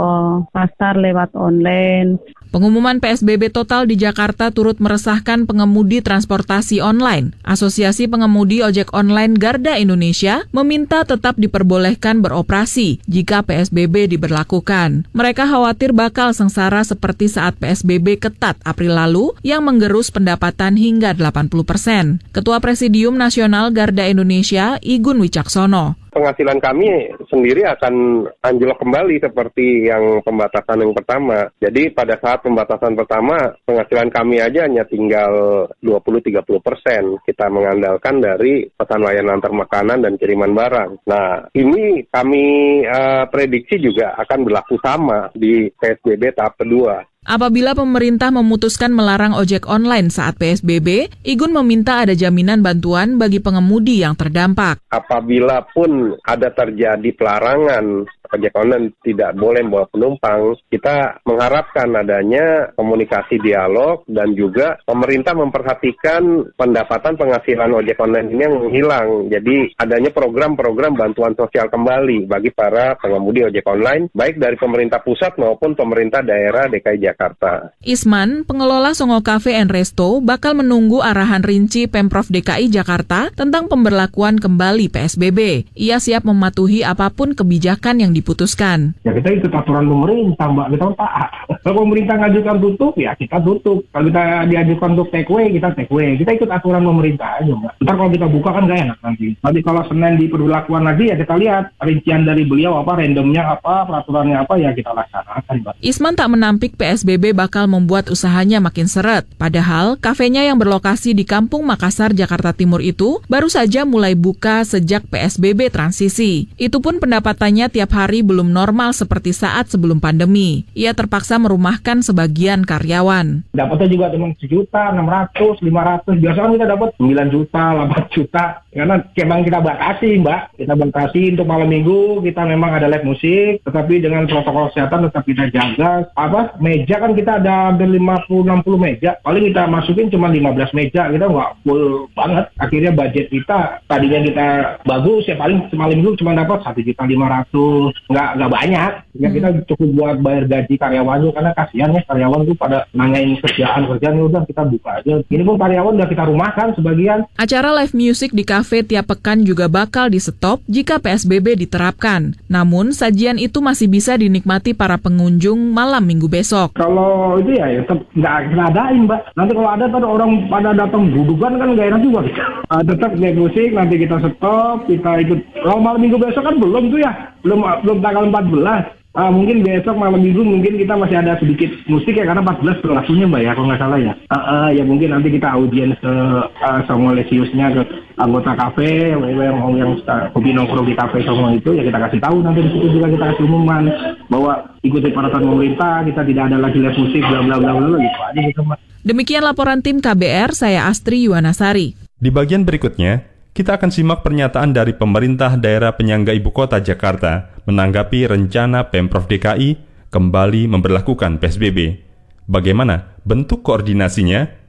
pasar 0.51 0.99
lewat 0.99 1.31
online. 1.33 2.19
Pengumuman 2.51 2.99
PSBB 2.99 3.47
total 3.55 3.87
di 3.87 3.95
Jakarta 3.95 4.51
turut 4.51 4.75
meresahkan 4.83 5.47
pengemudi 5.47 6.03
transportasi 6.03 6.83
online. 6.83 7.31
Asosiasi 7.47 8.11
Pengemudi 8.11 8.59
Ojek 8.59 8.91
Online 8.91 9.39
Garda 9.39 9.79
Indonesia 9.79 10.43
meminta 10.51 11.07
tetap 11.07 11.20
diperbolehkan 11.37 12.25
beroperasi 12.25 13.05
jika 13.05 13.45
PSBB 13.45 14.09
diberlakukan. 14.17 15.05
Mereka 15.13 15.45
khawatir 15.45 15.93
bakal 15.93 16.33
sengsara 16.33 16.81
seperti 16.81 17.29
saat 17.29 17.53
PSBB 17.61 18.17
ketat 18.17 18.57
April 18.65 18.97
lalu 18.97 19.37
yang 19.45 19.61
menggerus 19.61 20.09
pendapatan 20.09 20.73
hingga 20.73 21.13
80 21.13 21.61
persen. 21.61 22.17
Ketua 22.33 22.57
Presidium 22.57 23.13
Nasional 23.13 23.69
Garda 23.69 24.09
Indonesia, 24.09 24.81
Igun 24.81 25.21
Wicaksono, 25.21 26.00
penghasilan 26.11 26.59
kami 26.59 27.11
sendiri 27.31 27.65
akan 27.65 28.27
anjlok 28.43 28.77
kembali 28.83 29.15
seperti 29.23 29.87
yang 29.87 30.19
pembatasan 30.21 30.83
yang 30.83 30.93
pertama. 30.93 31.47
Jadi 31.57 31.89
pada 31.95 32.19
saat 32.19 32.43
pembatasan 32.43 32.93
pertama, 32.93 33.55
penghasilan 33.65 34.11
kami 34.11 34.43
aja 34.43 34.67
hanya 34.67 34.83
tinggal 34.85 35.65
20-30 35.81 36.43
persen. 36.61 37.03
Kita 37.23 37.47
mengandalkan 37.47 38.19
dari 38.19 38.67
pesan 38.69 39.01
layanan 39.01 39.39
antar 39.39 39.55
makanan 39.55 40.03
dan 40.03 40.13
kiriman 40.19 40.51
barang. 40.51 40.91
Nah, 41.07 41.47
ini 41.55 42.05
kami 42.11 42.45
uh, 42.85 43.25
prediksi 43.31 43.79
juga 43.79 44.13
akan 44.19 44.39
berlaku 44.45 44.75
sama 44.83 45.31
di 45.31 45.71
PSBB 45.71 46.35
tahap 46.35 46.59
kedua. 46.59 47.10
Apabila 47.21 47.77
pemerintah 47.77 48.33
memutuskan 48.33 48.89
melarang 48.89 49.37
ojek 49.37 49.69
online 49.69 50.09
saat 50.09 50.41
PSBB, 50.41 51.05
Igun 51.21 51.53
meminta 51.53 52.01
ada 52.01 52.17
jaminan 52.17 52.65
bantuan 52.65 53.21
bagi 53.21 53.37
pengemudi 53.37 54.01
yang 54.01 54.17
terdampak. 54.17 54.81
Apabila 54.89 55.61
pun 55.69 56.17
ada 56.25 56.49
terjadi 56.49 57.13
pelarangan 57.13 58.09
ojek 58.31 58.55
online 58.55 58.95
tidak 59.03 59.35
boleh 59.35 59.61
membawa 59.63 59.87
penumpang, 59.91 60.55
kita 60.71 61.21
mengharapkan 61.27 61.87
adanya 61.95 62.71
komunikasi 62.75 63.37
dialog 63.43 64.03
dan 64.07 64.33
juga 64.33 64.79
pemerintah 64.87 65.35
memperhatikan 65.35 66.51
pendapatan 66.55 67.19
penghasilan 67.19 67.71
ojek 67.75 67.99
online 67.99 68.29
ini 68.31 68.41
yang 68.43 68.57
hilang. 68.71 69.07
Jadi 69.27 69.75
adanya 69.77 70.11
program-program 70.15 70.95
bantuan 70.95 71.35
sosial 71.35 71.67
kembali 71.67 72.25
bagi 72.25 72.51
para 72.55 72.95
pengemudi 72.99 73.47
ojek 73.47 73.65
online, 73.67 74.07
baik 74.15 74.39
dari 74.39 74.55
pemerintah 74.55 75.03
pusat 75.03 75.35
maupun 75.35 75.75
pemerintah 75.75 76.23
daerah 76.23 76.71
DKI 76.71 76.99
Jakarta. 77.11 77.75
Isman, 77.83 78.47
pengelola 78.47 78.95
Songo 78.95 79.19
Cafe 79.25 79.57
and 79.57 79.71
Resto, 79.71 80.23
bakal 80.23 80.55
menunggu 80.55 81.03
arahan 81.03 81.43
rinci 81.43 81.89
Pemprov 81.89 82.31
DKI 82.31 82.71
Jakarta 82.71 83.33
tentang 83.33 83.67
pemberlakuan 83.67 84.37
kembali 84.39 84.87
PSBB. 84.93 85.71
Ia 85.75 85.97
siap 85.97 86.23
mematuhi 86.23 86.85
apa 86.85 87.11
pun 87.11 87.33
kebijakan 87.33 87.99
yang 88.03 88.11
diputuskan. 88.21 88.93
Ya 89.01 89.11
kita 89.17 89.41
ikut 89.41 89.51
aturan 89.51 89.89
pemerintah, 89.89 90.47
Mbak. 90.47 90.67
Kita 90.77 90.85
taat. 90.95 91.29
Kalau 91.65 91.83
pemerintah 91.83 92.15
ngajukan 92.21 92.57
tutup, 92.61 92.93
ya 92.95 93.11
kita 93.17 93.37
tutup. 93.41 93.81
Kalau 93.89 94.05
kita 94.07 94.45
diajukan 94.47 94.89
untuk 94.93 95.09
take 95.09 95.29
away, 95.29 95.49
kita 95.49 95.73
take 95.73 95.89
away. 95.89 96.15
Kita 96.21 96.31
ikut 96.37 96.49
aturan 96.49 96.85
pemerintah 96.85 97.41
aja, 97.41 97.51
Mbak. 97.51 97.73
Ntar 97.81 97.95
kalau 97.97 98.11
kita 98.13 98.27
buka 98.29 98.49
kan 98.53 98.63
gak 98.69 98.81
enak 98.85 98.97
nanti. 99.01 99.27
Nanti 99.41 99.59
kalau 99.65 99.81
Senin 99.89 100.13
diperlakukan 100.21 100.83
lagi, 100.85 101.05
ya 101.09 101.15
kita 101.17 101.33
lihat 101.37 101.63
rincian 101.81 102.21
dari 102.23 102.43
beliau 102.45 102.77
apa, 102.77 103.01
randomnya 103.01 103.43
apa, 103.57 103.89
peraturannya 103.89 104.37
apa, 104.37 104.53
ya 104.61 104.69
kita 104.73 104.91
laksanakan, 104.93 105.55
Mbak. 105.65 105.73
Isman 105.81 106.13
tak 106.13 106.29
menampik 106.29 106.71
PSBB 106.77 107.33
bakal 107.33 107.65
membuat 107.65 108.13
usahanya 108.13 108.61
makin 108.61 108.85
seret. 108.85 109.25
Padahal, 109.39 109.97
kafenya 109.97 110.45
yang 110.45 110.61
berlokasi 110.61 111.17
di 111.17 111.25
Kampung 111.25 111.65
Makassar, 111.65 112.13
Jakarta 112.13 112.51
Timur 112.51 112.83
itu 112.83 113.23
baru 113.31 113.47
saja 113.47 113.87
mulai 113.87 114.13
buka 114.13 114.67
sejak 114.67 115.07
PSBB 115.07 115.71
transisi. 115.71 116.51
Itu 116.59 116.83
pun 116.83 116.99
pendapatannya 116.99 117.71
tiap 117.71 117.95
hari 117.95 118.10
hari 118.11 118.27
belum 118.27 118.51
normal 118.51 118.91
seperti 118.91 119.31
saat 119.31 119.71
sebelum 119.71 120.03
pandemi. 120.03 120.67
Ia 120.75 120.91
terpaksa 120.91 121.39
merumahkan 121.39 122.03
sebagian 122.03 122.67
karyawan. 122.67 123.55
Dapatnya 123.55 123.87
juga 123.87 124.11
cuma 124.11 124.35
sejuta, 124.35 124.91
enam 124.91 125.07
ratus, 125.07 125.63
lima 125.63 125.79
ratus. 125.87 126.19
Biasanya 126.19 126.59
kita 126.59 126.67
dapat 126.67 126.89
sembilan 126.99 127.27
juta, 127.31 127.63
delapan 127.71 128.03
juta. 128.11 128.43
Karena 128.67 128.95
memang 128.99 129.39
kita 129.47 129.59
batasi, 129.63 130.09
Mbak. 130.19 130.41
Kita 130.59 130.73
batasi 130.75 131.21
untuk 131.31 131.47
malam 131.47 131.71
minggu, 131.71 132.19
kita 132.19 132.43
memang 132.43 132.75
ada 132.75 132.91
live 132.91 133.07
musik, 133.07 133.63
tetapi 133.63 134.03
dengan 134.03 134.27
protokol 134.27 134.67
kesehatan 134.75 135.07
tetap 135.07 135.23
kita 135.23 135.43
jaga. 135.47 136.11
Apa, 136.11 136.59
meja 136.59 136.99
kan 136.99 137.15
kita 137.15 137.39
ada 137.39 137.71
hampir 137.71 137.87
50-60 137.95 138.75
meja. 138.75 139.15
Paling 139.23 139.55
kita 139.55 139.71
masukin 139.71 140.11
cuma 140.11 140.27
15 140.27 140.75
meja, 140.75 141.07
kita 141.07 141.31
nggak 141.31 141.51
full 141.63 142.11
banget. 142.11 142.51
Akhirnya 142.59 142.91
budget 142.91 143.31
kita, 143.31 143.79
tadinya 143.87 144.19
kita 144.19 144.47
bagus, 144.83 145.23
ya 145.31 145.39
paling 145.39 145.71
semalam 145.71 145.95
minggu 145.95 146.19
cuma 146.19 146.35
dapat 146.35 146.59
satu 146.67 146.83
juta 146.83 147.07
lima 147.07 147.31
ratus 147.31 148.00
nggak 148.09 148.29
nggak 148.39 148.51
banyak. 148.51 148.91
Ya 149.11 149.27
hmm. 149.27 149.35
kita 149.35 149.47
cukup 149.67 149.89
buat 149.93 150.17
bayar 150.23 150.43
gaji 150.47 150.75
karyawan 150.79 151.19
karena 151.35 151.51
kasihan 151.53 151.91
ya 151.91 152.01
karyawan 152.07 152.41
tuh 152.47 152.55
pada 152.55 152.87
nanyain 152.95 153.35
kerjaan 153.43 153.85
kerjaan 153.91 154.17
ya 154.17 154.23
udah 154.25 154.41
kita 154.47 154.63
buka 154.65 154.89
aja. 155.03 155.13
Ini 155.27 155.43
pun 155.43 155.57
karyawan 155.59 155.93
udah 155.99 156.07
kita 156.09 156.23
rumahkan 156.25 156.67
sebagian. 156.79 157.19
Acara 157.35 157.69
live 157.83 157.93
music 157.93 158.31
di 158.31 158.47
kafe 158.47 158.81
tiap 158.87 159.11
pekan 159.11 159.43
juga 159.43 159.67
bakal 159.67 160.07
di 160.07 160.17
stop 160.17 160.63
jika 160.71 160.97
PSBB 160.97 161.67
diterapkan. 161.67 162.33
Namun 162.47 162.95
sajian 162.95 163.35
itu 163.35 163.59
masih 163.59 163.91
bisa 163.91 164.15
dinikmati 164.15 164.71
para 164.71 164.95
pengunjung 164.95 165.59
malam 165.75 166.07
minggu 166.07 166.31
besok. 166.31 166.73
Kalau 166.79 167.35
itu 167.41 167.59
ya, 167.59 167.67
ya 167.67 167.81
nggak 167.85 168.35
kita 168.55 168.63
adain 168.71 169.03
mbak. 169.05 169.21
Nanti 169.35 169.51
kalau 169.51 169.69
ada 169.69 169.85
kan 169.91 170.03
orang 170.03 170.31
pada 170.47 170.71
datang 170.71 171.11
dudukan 171.11 171.59
kan 171.59 171.67
nggak 171.75 171.89
enak 171.91 172.01
juga. 172.03 172.19
Gitu. 172.31 172.37
uh, 172.71 172.83
tetap 172.85 173.11
live 173.17 173.35
musik 173.35 173.69
nanti 173.75 173.95
kita 173.99 174.15
stop 174.21 174.87
kita 174.87 175.19
ikut. 175.25 175.39
Kalau 175.65 175.83
malam 175.83 175.99
minggu 175.99 176.15
besok 176.21 176.47
kan 176.47 176.55
belum 176.55 176.93
tuh 176.93 177.01
ya. 177.03 177.11
Belum 177.41 177.65
belum 177.83 177.99
tanggal 177.99 178.25
14. 178.29 179.01
Uh, 179.11 179.27
mungkin 179.27 179.59
besok 179.59 179.99
malam 179.99 180.23
minggu 180.23 180.39
mungkin 180.39 180.79
kita 180.79 180.95
masih 180.95 181.19
ada 181.19 181.35
sedikit 181.35 181.67
musik 181.91 182.15
ya 182.15 182.23
karena 182.23 182.47
14 182.47 182.79
berlakunya 182.79 183.27
mbak 183.27 183.43
ya 183.43 183.51
kalau 183.51 183.67
nggak 183.67 183.81
salah 183.83 183.99
ya. 183.99 184.13
Uh, 184.31 184.37
uh, 184.39 184.67
ya 184.71 184.83
mungkin 184.87 185.11
nanti 185.11 185.27
kita 185.35 185.51
audiens 185.51 185.99
ke 185.99 186.13
uh, 186.47 186.79
Songo 186.87 187.11
Lesiusnya 187.11 187.75
ke 187.75 187.81
anggota 188.15 188.55
kafe 188.55 189.11
yang 189.11 189.19
yang 189.35 189.59
yang 189.75 189.91
hobi 190.31 190.55
nongkrong 190.55 190.87
di 190.87 190.95
kafe 190.95 191.27
Songo 191.27 191.51
itu 191.51 191.75
ya 191.75 191.83
kita 191.83 191.99
kasih 192.07 192.23
tahu 192.23 192.39
nanti 192.39 192.63
di 192.63 192.71
situ 192.71 192.87
juga 192.87 193.11
kita 193.11 193.35
kasih 193.35 193.43
umuman 193.51 193.83
bahwa 194.31 194.79
ikuti 194.79 195.11
peraturan 195.11 195.43
pemerintah 195.43 196.07
kita 196.07 196.21
tidak 196.23 196.43
ada 196.47 196.57
lagi 196.63 196.79
live 196.79 196.95
musik 196.95 197.23
bla 197.27 197.39
bla 197.43 197.55
bla 197.59 197.71
bla 197.83 197.97
gitu 197.99 198.19
aja 198.31 198.39
gitu 198.47 198.61
mbak. 198.63 198.79
Demikian 199.03 199.43
laporan 199.43 199.83
tim 199.83 199.99
KBR 199.99 200.55
saya 200.55 200.87
Astri 200.87 201.27
Yuwanasari. 201.27 201.99
Di 202.15 202.31
bagian 202.31 202.63
berikutnya 202.63 203.27
kita 203.51 203.75
akan 203.75 203.91
simak 203.91 204.23
pernyataan 204.23 204.71
dari 204.71 204.95
pemerintah 204.95 205.59
daerah 205.59 205.91
penyangga 205.91 206.31
ibu 206.31 206.55
kota 206.55 206.79
Jakarta 206.79 207.51
menanggapi 207.67 208.23
rencana 208.31 208.87
Pemprov 208.87 209.27
DKI 209.27 209.75
kembali 210.07 210.71
memperlakukan 210.71 211.35
PSBB. 211.39 211.99
Bagaimana 212.47 213.19
bentuk 213.27 213.63
koordinasinya? 213.63 214.59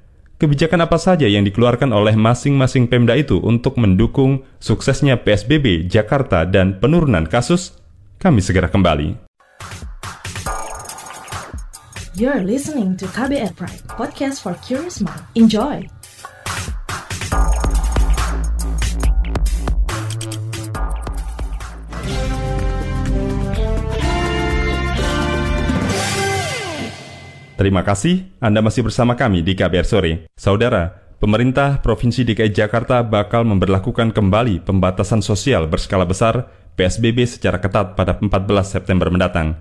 Kebijakan 0.43 0.91
apa 0.91 0.99
saja 0.99 1.31
yang 1.31 1.47
dikeluarkan 1.47 1.95
oleh 1.95 2.19
masing-masing 2.19 2.91
Pemda 2.91 3.15
itu 3.15 3.39
untuk 3.39 3.79
mendukung 3.79 4.43
suksesnya 4.59 5.23
PSBB 5.23 5.87
Jakarta 5.87 6.43
dan 6.43 6.83
penurunan 6.83 7.31
kasus? 7.31 7.79
Kami 8.19 8.43
segera 8.43 8.67
kembali. 8.67 9.31
You're 12.19 12.43
listening 12.43 12.99
to 12.99 13.07
KBR 13.07 13.55
Pride, 13.55 13.87
podcast 13.87 14.43
for 14.43 14.59
curious 14.67 14.99
mind. 14.99 15.23
Enjoy! 15.39 16.02
Terima 27.63 27.87
kasih 27.87 28.27
Anda 28.43 28.59
masih 28.59 28.83
bersama 28.83 29.15
kami 29.15 29.39
di 29.39 29.55
KBR 29.55 29.87
Sore. 29.87 30.27
Saudara, 30.35 30.99
pemerintah 31.23 31.79
Provinsi 31.79 32.27
DKI 32.27 32.51
Jakarta 32.51 33.07
bakal 33.07 33.47
memperlakukan 33.47 34.11
kembali 34.11 34.67
pembatasan 34.67 35.23
sosial 35.23 35.71
berskala 35.71 36.03
besar 36.03 36.51
PSBB 36.75 37.23
secara 37.23 37.63
ketat 37.63 37.95
pada 37.95 38.19
14 38.19 38.27
September 38.67 39.15
mendatang. 39.15 39.55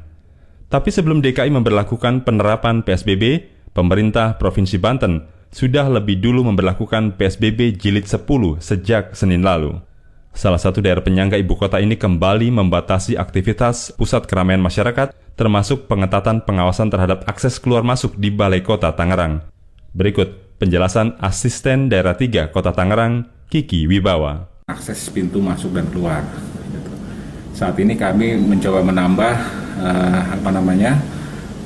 Tapi 0.66 0.90
sebelum 0.90 1.22
DKI 1.22 1.54
memperlakukan 1.54 2.26
penerapan 2.26 2.82
PSBB, 2.82 3.46
pemerintah 3.70 4.34
Provinsi 4.42 4.82
Banten 4.82 5.22
sudah 5.54 5.86
lebih 5.86 6.18
dulu 6.26 6.50
memperlakukan 6.50 7.22
PSBB 7.22 7.78
jilid 7.78 8.10
10 8.10 8.26
sejak 8.66 9.14
Senin 9.14 9.46
lalu. 9.46 9.78
Salah 10.32 10.60
satu 10.60 10.80
daerah 10.80 11.04
penyangga 11.04 11.36
ibu 11.36 11.60
kota 11.60 11.84
ini 11.84 12.00
kembali 12.00 12.56
membatasi 12.56 13.20
aktivitas 13.20 13.92
pusat 14.00 14.26
keramaian 14.26 14.64
masyarakat 14.64 15.12
termasuk 15.36 15.92
pengetatan 15.92 16.44
pengawasan 16.44 16.88
terhadap 16.88 17.28
akses 17.28 17.60
keluar 17.60 17.84
masuk 17.84 18.16
di 18.16 18.32
Balai 18.32 18.64
Kota 18.64 18.96
Tangerang. 18.96 19.44
Berikut 19.92 20.56
penjelasan 20.62 21.20
Asisten 21.20 21.92
Daerah 21.92 22.16
3 22.16 22.54
Kota 22.54 22.72
Tangerang, 22.72 23.28
Kiki 23.52 23.90
Wibawa. 23.90 24.48
Akses 24.72 25.12
pintu 25.12 25.44
masuk 25.44 25.76
dan 25.76 25.90
keluar. 25.92 26.24
Saat 27.52 27.76
ini 27.82 28.00
kami 28.00 28.40
mencoba 28.40 28.80
menambah 28.86 29.34
uh, 29.84 30.22
apa 30.40 30.50
namanya 30.54 30.96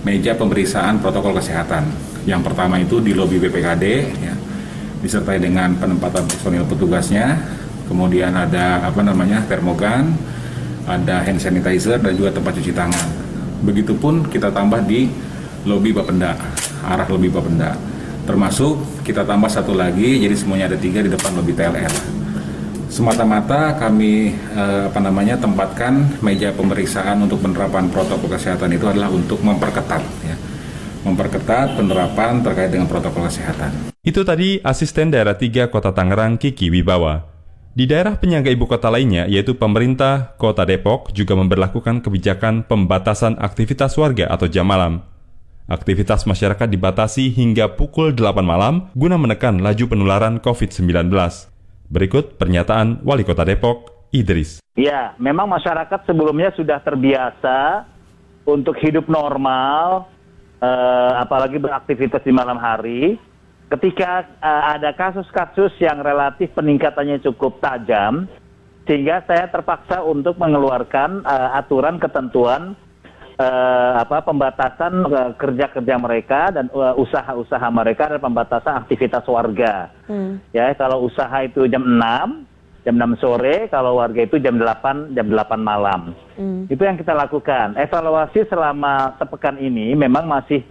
meja 0.01 0.33
pemeriksaan 0.33 0.97
protokol 0.97 1.37
kesehatan. 1.37 1.85
Yang 2.25 2.41
pertama 2.49 2.81
itu 2.81 2.97
di 2.97 3.13
lobi 3.13 3.37
BPKD, 3.37 3.85
ya, 4.17 4.33
disertai 5.05 5.37
dengan 5.37 5.77
penempatan 5.77 6.25
personil 6.25 6.65
petugasnya. 6.65 7.37
Kemudian 7.85 8.33
ada 8.33 8.85
apa 8.85 9.01
namanya 9.01 9.45
termogan, 9.45 10.13
ada 10.85 11.25
hand 11.25 11.41
sanitizer 11.41 11.97
dan 11.97 12.13
juga 12.13 12.33
tempat 12.33 12.57
cuci 12.57 12.71
tangan. 12.73 13.07
Begitupun 13.65 14.29
kita 14.29 14.53
tambah 14.53 14.85
di 14.85 15.09
lobi 15.65 15.89
Bapenda, 15.91 16.37
arah 16.85 17.07
lobi 17.09 17.29
Bapenda. 17.29 17.73
Termasuk 18.25 19.05
kita 19.05 19.21
tambah 19.21 19.49
satu 19.49 19.77
lagi, 19.77 20.21
jadi 20.21 20.33
semuanya 20.33 20.65
ada 20.73 20.77
tiga 20.81 21.01
di 21.01 21.09
depan 21.13 21.33
lobi 21.37 21.53
TLR. 21.53 21.93
Semata-mata 22.89 23.75
kami 23.75 24.33
eh, 24.33 24.81
apa 24.87 24.97
namanya 25.03 25.37
tempatkan 25.37 26.21
meja 26.23 26.53
pemeriksaan 26.55 27.21
untuk 27.21 27.43
penerapan 27.43 27.91
protokol 27.91 28.33
kesehatan 28.33 28.71
itu 28.73 28.85
adalah 28.87 29.11
untuk 29.11 29.41
memperketat, 29.45 30.01
ya, 30.25 30.35
memperketat 31.05 31.75
penerapan 31.77 32.41
terkait 32.41 32.73
dengan 32.73 32.89
protokol 32.89 33.29
kesehatan. 33.29 33.93
Itu 34.05 34.21
tadi 34.21 34.61
asisten 34.61 35.09
daerah 35.09 35.33
3 35.37 35.69
Kota 35.69 35.93
Tangerang 35.93 36.37
Kiki 36.37 36.69
Wibawa. 36.69 37.34
Di 37.75 37.83
daerah 37.91 38.15
penyangga 38.15 38.47
ibu 38.55 38.71
kota 38.71 38.87
lainnya, 38.87 39.27
yaitu 39.27 39.51
pemerintah 39.59 40.31
Kota 40.39 40.63
Depok 40.63 41.11
juga 41.11 41.35
memperlakukan 41.35 41.99
kebijakan 41.99 42.63
pembatasan 42.63 43.35
aktivitas 43.35 43.99
warga 43.99 44.31
atau 44.31 44.47
jam 44.47 44.63
malam. 44.63 45.03
Aktivitas 45.67 46.23
masyarakat 46.23 46.71
dibatasi 46.71 47.35
hingga 47.35 47.75
pukul 47.75 48.15
8 48.15 48.47
malam 48.47 48.87
guna 48.95 49.19
menekan 49.19 49.59
laju 49.59 49.91
penularan 49.91 50.39
COVID-19. 50.39 51.11
Berikut 51.91 52.39
pernyataan 52.39 53.03
Wali 53.03 53.27
Kota 53.27 53.43
Depok, 53.43 54.07
Idris. 54.15 54.63
Ya, 54.79 55.11
memang 55.19 55.51
masyarakat 55.51 56.07
sebelumnya 56.07 56.55
sudah 56.55 56.79
terbiasa 56.79 57.83
untuk 58.47 58.79
hidup 58.79 59.11
normal, 59.11 60.07
eh, 60.63 61.11
apalagi 61.19 61.59
beraktivitas 61.59 62.23
di 62.23 62.31
malam 62.31 62.55
hari 62.55 63.19
ketika 63.73 64.27
uh, 64.41 64.63
ada 64.77 64.93
kasus-kasus 64.93 65.73
yang 65.81 66.01
relatif 66.05 66.53
peningkatannya 66.53 67.21
cukup 67.25 67.57
tajam, 67.63 68.29
sehingga 68.85 69.25
saya 69.25 69.49
terpaksa 69.49 70.05
untuk 70.05 70.37
mengeluarkan 70.37 71.25
uh, 71.25 71.57
aturan 71.57 71.97
ketentuan 71.97 72.77
uh, 73.41 73.93
apa 73.97 74.21
pembatasan 74.21 74.93
uh, 75.09 75.31
kerja-kerja 75.35 75.95
mereka 75.97 76.53
dan 76.53 76.69
usaha-usaha 76.73 77.67
mereka 77.73 78.13
dan 78.13 78.21
pembatasan 78.21 78.85
aktivitas 78.85 79.25
warga. 79.25 79.89
Hmm. 80.05 80.37
Ya, 80.53 80.69
kalau 80.77 81.09
usaha 81.09 81.41
itu 81.41 81.65
jam 81.65 81.81
6, 81.81 82.85
jam 82.85 82.95
6 83.01 83.17
sore, 83.21 83.65
kalau 83.73 83.97
warga 83.97 84.21
itu 84.21 84.37
jam 84.37 84.61
8, 84.61 85.17
jam 85.17 85.27
8 85.33 85.57
malam. 85.57 86.13
Hmm. 86.37 86.69
Itu 86.69 86.85
yang 86.85 87.01
kita 87.01 87.17
lakukan. 87.17 87.73
Evaluasi 87.81 88.45
selama 88.45 89.17
sepekan 89.17 89.57
ini 89.57 89.97
memang 89.97 90.29
masih 90.29 90.61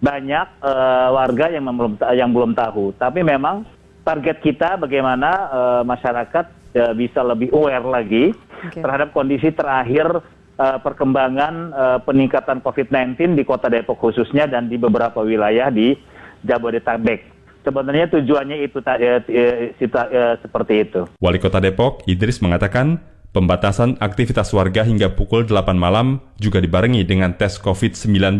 banyak 0.00 0.46
uh, 0.60 1.08
warga 1.16 1.48
yang 1.48 1.64
belum 1.64 1.92
yang 2.12 2.30
belum 2.32 2.52
tahu. 2.52 2.92
Tapi 3.00 3.24
memang 3.24 3.64
target 4.04 4.38
kita 4.44 4.76
bagaimana 4.76 5.30
uh, 5.50 5.82
masyarakat 5.82 6.46
uh, 6.76 6.92
bisa 6.94 7.20
lebih 7.24 7.50
aware 7.50 7.84
lagi 7.84 8.24
okay. 8.70 8.80
terhadap 8.84 9.10
kondisi 9.16 9.50
terakhir 9.50 10.20
uh, 10.60 10.78
perkembangan 10.80 11.54
uh, 11.72 11.98
peningkatan 12.04 12.60
COVID-19 12.60 13.34
di 13.34 13.42
Kota 13.42 13.72
Depok 13.72 13.98
khususnya 14.00 14.44
dan 14.46 14.68
di 14.68 14.76
beberapa 14.76 15.24
wilayah 15.24 15.72
di 15.72 15.96
Jabodetabek. 16.44 17.34
Sebenarnya 17.66 18.06
tujuannya 18.06 18.62
itu 18.62 18.78
uh, 18.78 18.94
uh, 19.26 19.58
uh, 19.74 20.34
seperti 20.38 20.74
itu. 20.86 21.00
Wali 21.18 21.42
Kota 21.42 21.58
Depok 21.58 22.06
Idris 22.06 22.38
mengatakan 22.38 23.02
pembatasan 23.34 23.98
aktivitas 23.98 24.54
warga 24.54 24.86
hingga 24.86 25.12
pukul 25.18 25.44
8 25.50 25.74
malam 25.74 26.22
juga 26.38 26.62
dibarengi 26.62 27.02
dengan 27.02 27.34
tes 27.34 27.58
COVID-19 27.58 28.38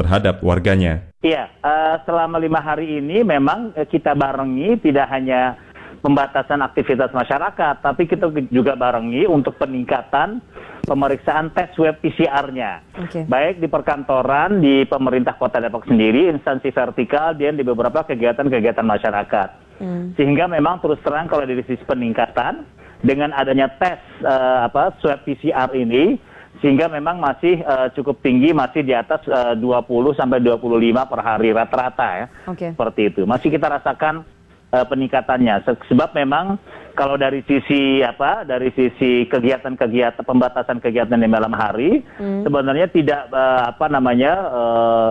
terhadap 0.00 0.40
warganya. 0.40 1.04
Iya, 1.20 1.52
uh, 1.60 2.00
selama 2.08 2.40
lima 2.40 2.64
hari 2.64 2.96
ini 2.96 3.20
memang 3.20 3.76
uh, 3.76 3.84
kita 3.84 4.16
barengi 4.16 4.80
tidak 4.80 5.12
hanya 5.12 5.60
pembatasan 6.00 6.64
aktivitas 6.64 7.12
masyarakat, 7.12 7.84
tapi 7.84 8.08
kita 8.08 8.32
juga 8.48 8.72
barengi 8.72 9.28
untuk 9.28 9.60
peningkatan 9.60 10.40
pemeriksaan 10.88 11.52
tes 11.52 11.68
web 11.76 12.00
PCR-nya. 12.00 12.80
Okay. 13.06 13.28
Baik 13.28 13.60
di 13.60 13.68
perkantoran, 13.68 14.64
di 14.64 14.88
pemerintah 14.88 15.36
kota 15.36 15.60
Depok 15.60 15.84
sendiri, 15.84 16.32
instansi 16.32 16.72
vertikal, 16.72 17.36
dan 17.36 17.60
di 17.60 17.64
beberapa 17.68 18.00
kegiatan-kegiatan 18.08 18.86
masyarakat. 18.88 19.48
Hmm. 19.80 20.16
Sehingga 20.16 20.48
memang 20.48 20.80
terus 20.80 21.00
terang 21.04 21.28
kalau 21.28 21.44
dari 21.44 21.60
sisi 21.68 21.84
peningkatan, 21.84 22.64
dengan 23.00 23.32
adanya 23.32 23.68
tes 23.80 24.00
uh, 24.24 24.68
apa 24.68 24.96
swab 25.00 25.24
PCR 25.24 25.72
ini, 25.76 26.20
sehingga 26.58 26.90
memang 26.90 27.22
masih 27.22 27.62
uh, 27.62 27.88
cukup 27.94 28.20
tinggi 28.20 28.50
masih 28.50 28.82
di 28.82 28.92
atas 28.92 29.22
uh, 29.30 29.54
20 29.54 30.18
sampai 30.18 30.42
25 30.42 30.60
per 31.06 31.20
hari 31.22 31.54
rata-rata 31.54 32.08
ya. 32.18 32.26
Okay. 32.50 32.74
Seperti 32.74 33.00
itu. 33.14 33.22
Masih 33.24 33.48
kita 33.54 33.70
rasakan 33.70 34.26
uh, 34.74 34.84
peningkatannya 34.84 35.62
sebab 35.88 36.10
memang 36.12 36.58
kalau 36.98 37.16
dari 37.16 37.40
sisi 37.46 38.04
apa 38.04 38.44
dari 38.44 38.74
sisi 38.76 39.24
kegiatan-kegiatan 39.30 40.20
pembatasan 40.20 40.82
kegiatan 40.82 41.16
di 41.16 41.30
malam 41.30 41.54
hari 41.54 42.02
hmm. 42.18 42.44
sebenarnya 42.44 42.92
tidak 42.92 43.30
uh, 43.30 43.70
apa 43.72 43.86
namanya 43.88 44.32
uh, 44.50 45.08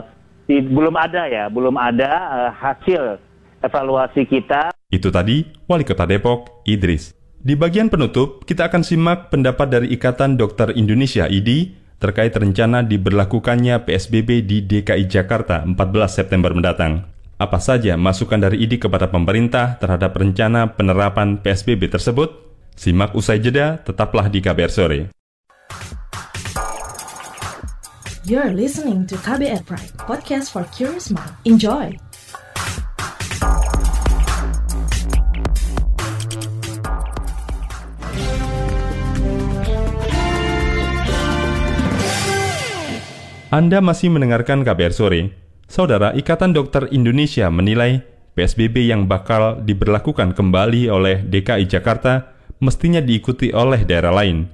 di, 0.49 0.65
belum 0.65 0.97
ada 0.97 1.29
ya, 1.29 1.45
belum 1.45 1.77
ada 1.77 2.09
uh, 2.09 2.51
hasil 2.57 3.21
evaluasi 3.61 4.25
kita. 4.25 4.73
Itu 4.89 5.13
tadi 5.13 5.45
Wali 5.69 5.85
Kota 5.85 6.09
Depok 6.09 6.65
Idris. 6.65 7.18
Di 7.39 7.55
bagian 7.55 7.87
penutup, 7.87 8.43
kita 8.43 8.67
akan 8.67 8.83
simak 8.83 9.31
pendapat 9.31 9.71
dari 9.71 9.87
Ikatan 9.95 10.35
Dokter 10.35 10.75
Indonesia 10.75 11.23
IDI 11.23 11.71
terkait 11.95 12.35
rencana 12.35 12.83
diberlakukannya 12.83 13.87
PSBB 13.87 14.43
di 14.43 14.67
DKI 14.67 15.07
Jakarta 15.07 15.63
14 15.63 15.79
September 16.11 16.51
mendatang. 16.51 17.07
Apa 17.39 17.63
saja 17.63 17.95
masukan 17.95 18.43
dari 18.43 18.59
IDI 18.67 18.83
kepada 18.83 19.07
pemerintah 19.07 19.79
terhadap 19.79 20.19
rencana 20.19 20.75
penerapan 20.75 21.39
PSBB 21.39 21.87
tersebut? 21.87 22.27
Simak 22.75 23.15
usai 23.15 23.39
jeda, 23.39 23.79
tetaplah 23.87 24.27
di 24.27 24.43
KBR 24.43 24.71
Sore. 24.71 24.99
You're 28.27 28.51
listening 28.51 29.07
to 29.07 29.15
KBR 29.15 29.63
Pride, 29.63 29.95
podcast 29.95 30.51
for 30.51 30.67
curious 30.75 31.07
mind. 31.07 31.31
Enjoy! 31.47 32.08
Anda 43.49 43.81
masih 43.81 44.13
mendengarkan 44.13 44.61
KBR 44.61 44.93
Sore. 44.93 45.33
Saudara 45.65 46.13
Ikatan 46.13 46.53
Dokter 46.53 46.85
Indonesia 46.93 47.49
menilai 47.49 48.05
PSBB 48.37 48.85
yang 48.85 49.09
bakal 49.09 49.65
diberlakukan 49.65 50.37
kembali 50.37 50.85
oleh 50.85 51.25
DKI 51.25 51.65
Jakarta 51.65 52.29
mestinya 52.61 53.01
diikuti 53.01 53.49
oleh 53.49 53.89
daerah 53.89 54.13
lain. 54.13 54.45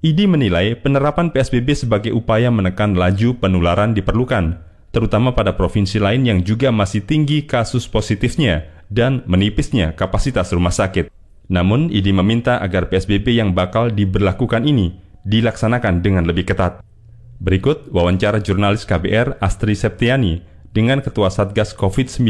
IDI 0.00 0.24
menilai 0.24 0.80
penerapan 0.80 1.28
PSBB 1.28 1.76
sebagai 1.76 2.16
upaya 2.16 2.48
menekan 2.48 2.96
laju 2.96 3.36
penularan 3.36 3.92
diperlukan, 3.92 4.64
terutama 4.96 5.36
pada 5.36 5.52
provinsi 5.52 6.00
lain 6.00 6.24
yang 6.24 6.40
juga 6.40 6.72
masih 6.72 7.04
tinggi 7.04 7.44
kasus 7.44 7.84
positifnya 7.84 8.64
dan 8.88 9.20
menipisnya 9.28 9.92
kapasitas 9.92 10.56
rumah 10.56 10.72
sakit. 10.72 11.12
Namun, 11.52 11.92
IDI 11.92 12.16
meminta 12.16 12.64
agar 12.64 12.88
PSBB 12.88 13.36
yang 13.36 13.52
bakal 13.52 13.92
diberlakukan 13.92 14.64
ini 14.64 14.96
dilaksanakan 15.28 16.00
dengan 16.00 16.24
lebih 16.24 16.48
ketat. 16.48 16.80
Berikut 17.42 17.90
wawancara 17.90 18.38
jurnalis 18.38 18.86
KBR 18.86 19.42
Astri 19.42 19.74
Septiani 19.74 20.38
dengan 20.70 21.02
Ketua 21.02 21.26
Satgas 21.26 21.74
COVID-19 21.74 22.22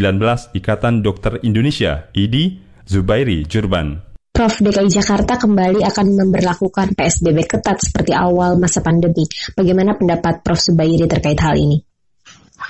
Ikatan 0.57 1.05
Dokter 1.05 1.37
Indonesia, 1.45 2.09
IDI, 2.17 2.65
Zubairi 2.89 3.45
Jurban. 3.45 4.01
Prof. 4.33 4.65
DKI 4.65 4.89
Jakarta 4.89 5.37
kembali 5.37 5.85
akan 5.85 6.07
memperlakukan 6.17 6.97
PSBB 6.97 7.45
ketat 7.45 7.85
seperti 7.85 8.17
awal 8.17 8.57
masa 8.57 8.81
pandemi. 8.81 9.29
Bagaimana 9.53 10.01
pendapat 10.01 10.41
Prof. 10.41 10.57
Zubairi 10.57 11.05
terkait 11.05 11.37
hal 11.45 11.61
ini? 11.61 11.92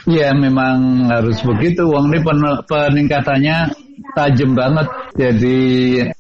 Ya 0.09 0.35
memang 0.35 1.07
harus 1.09 1.39
begitu. 1.47 1.87
Uang 1.87 2.11
ini 2.11 2.21
peningkatannya 2.67 3.71
tajam 4.17 4.53
banget. 4.57 4.89
Jadi 5.13 5.61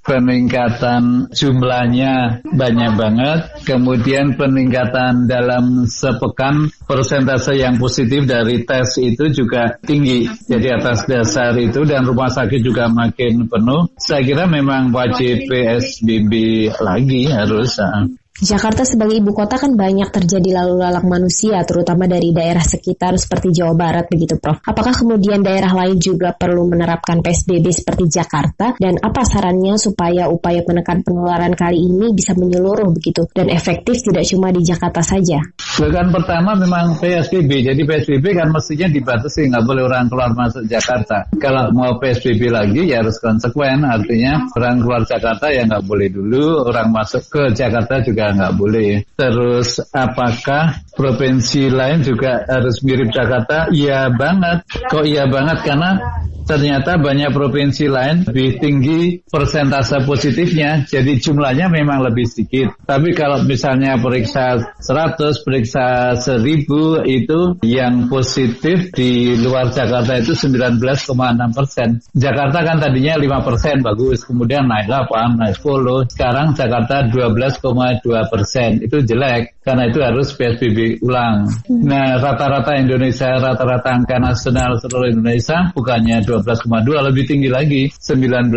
peningkatan 0.04 1.32
jumlahnya 1.32 2.44
banyak 2.44 2.92
banget. 2.94 3.40
Kemudian 3.64 4.36
peningkatan 4.36 5.26
dalam 5.26 5.88
sepekan 5.88 6.68
persentase 6.84 7.56
yang 7.56 7.80
positif 7.80 8.28
dari 8.28 8.62
tes 8.68 9.00
itu 9.00 9.32
juga 9.32 9.76
tinggi. 9.82 10.28
Jadi 10.46 10.68
atas 10.72 11.08
dasar 11.08 11.56
itu 11.56 11.82
dan 11.88 12.04
rumah 12.04 12.28
sakit 12.28 12.60
juga 12.60 12.86
makin 12.92 13.48
penuh. 13.48 13.88
Saya 13.96 14.22
kira 14.22 14.44
memang 14.46 14.92
wajib 14.92 15.48
PSBB 15.48 16.32
lagi 16.80 17.28
harus. 17.32 17.80
Jakarta 18.42 18.82
sebagai 18.82 19.22
ibu 19.22 19.30
kota 19.30 19.54
kan 19.54 19.78
banyak 19.78 20.10
terjadi 20.10 20.50
lalu 20.58 20.82
lalang 20.82 21.06
manusia, 21.06 21.62
terutama 21.62 22.10
dari 22.10 22.34
daerah 22.34 22.66
sekitar 22.66 23.14
seperti 23.14 23.54
Jawa 23.54 23.78
Barat 23.78 24.10
begitu 24.10 24.34
Prof. 24.34 24.58
Apakah 24.66 24.98
kemudian 24.98 25.46
daerah 25.46 25.70
lain 25.70 26.02
juga 26.02 26.34
perlu 26.34 26.66
menerapkan 26.66 27.22
PSBB 27.22 27.70
seperti 27.70 28.10
Jakarta? 28.10 28.74
Dan 28.74 28.98
apa 28.98 29.22
sarannya 29.22 29.78
supaya 29.78 30.26
upaya 30.26 30.58
menekan 30.66 31.06
penularan 31.06 31.54
kali 31.54 31.86
ini 31.86 32.10
bisa 32.10 32.34
menyeluruh 32.34 32.90
begitu 32.90 33.30
dan 33.30 33.46
efektif 33.46 34.02
tidak 34.02 34.26
cuma 34.26 34.50
di 34.50 34.66
Jakarta 34.66 35.06
saja? 35.06 35.38
Kan 35.78 36.10
pertama 36.10 36.58
memang 36.58 36.98
PSBB, 36.98 37.62
jadi 37.62 37.78
PSBB 37.78 38.34
kan 38.34 38.50
mestinya 38.50 38.90
dibatasi, 38.90 39.54
nggak 39.54 39.62
boleh 39.62 39.86
orang 39.86 40.10
keluar 40.10 40.34
masuk 40.34 40.66
Jakarta. 40.66 41.30
Kalau 41.38 41.70
mau 41.70 41.94
PSBB 42.02 42.50
lagi 42.50 42.90
ya 42.90 43.06
harus 43.06 43.22
konsekuen, 43.22 43.86
artinya 43.86 44.50
orang 44.58 44.82
keluar 44.82 45.06
Jakarta 45.06 45.46
ya 45.46 45.62
nggak 45.62 45.86
boleh 45.86 46.10
dulu, 46.10 46.66
orang 46.66 46.90
masuk 46.90 47.22
ke 47.30 47.54
Jakarta 47.54 48.02
juga 48.02 48.31
nggak 48.36 48.54
boleh. 48.56 49.04
Terus 49.14 49.80
apakah 49.92 50.80
provinsi 50.92 51.68
lain 51.72 52.04
juga 52.04 52.44
harus 52.48 52.80
mirip 52.84 53.12
Jakarta? 53.12 53.68
Iya 53.72 54.12
banget. 54.12 54.64
Kok 54.88 55.04
iya 55.04 55.24
banget? 55.28 55.64
Karena 55.64 55.96
ternyata 56.46 56.98
banyak 56.98 57.30
provinsi 57.32 57.86
lain 57.88 58.16
lebih 58.28 58.58
tinggi 58.58 59.00
persentase 59.26 60.04
positifnya. 60.04 60.84
Jadi 60.86 61.18
jumlahnya 61.18 61.70
memang 61.70 62.04
lebih 62.04 62.26
sedikit. 62.28 62.74
Tapi 62.84 63.14
kalau 63.14 63.42
misalnya 63.46 63.98
periksa 63.98 64.76
100, 64.78 65.44
periksa 65.44 66.16
1000 66.18 67.06
itu 67.06 67.40
yang 67.64 68.06
positif 68.10 68.90
di 68.94 69.38
luar 69.38 69.70
Jakarta 69.70 70.18
itu 70.18 70.34
19,6 70.34 70.78
persen. 71.52 71.88
Jakarta 72.12 72.58
kan 72.62 72.76
tadinya 72.82 73.14
5 73.18 73.46
persen 73.46 73.76
bagus, 73.80 74.26
kemudian 74.26 74.66
naik 74.66 74.90
8, 74.90 75.38
naik 75.38 75.56
10. 75.58 76.10
Sekarang 76.10 76.54
Jakarta 76.54 77.06
12,2 77.08 78.32
persen. 78.32 78.82
Itu 78.82 79.00
jelek 79.02 79.62
karena 79.62 79.86
itu 79.88 79.98
harus 80.02 80.34
PSBB 80.34 81.02
ulang. 81.06 81.46
Nah 81.70 82.18
rata-rata 82.18 82.74
Indonesia, 82.74 83.38
rata-rata 83.38 83.94
angka 83.94 84.18
nasional 84.18 84.78
seluruh 84.82 85.14
Indonesia 85.14 85.70
bukannya 85.70 86.18
12,2 86.40 87.08
lebih 87.12 87.24
tinggi 87.28 87.50
lagi 87.52 87.82
19,6 87.92 88.48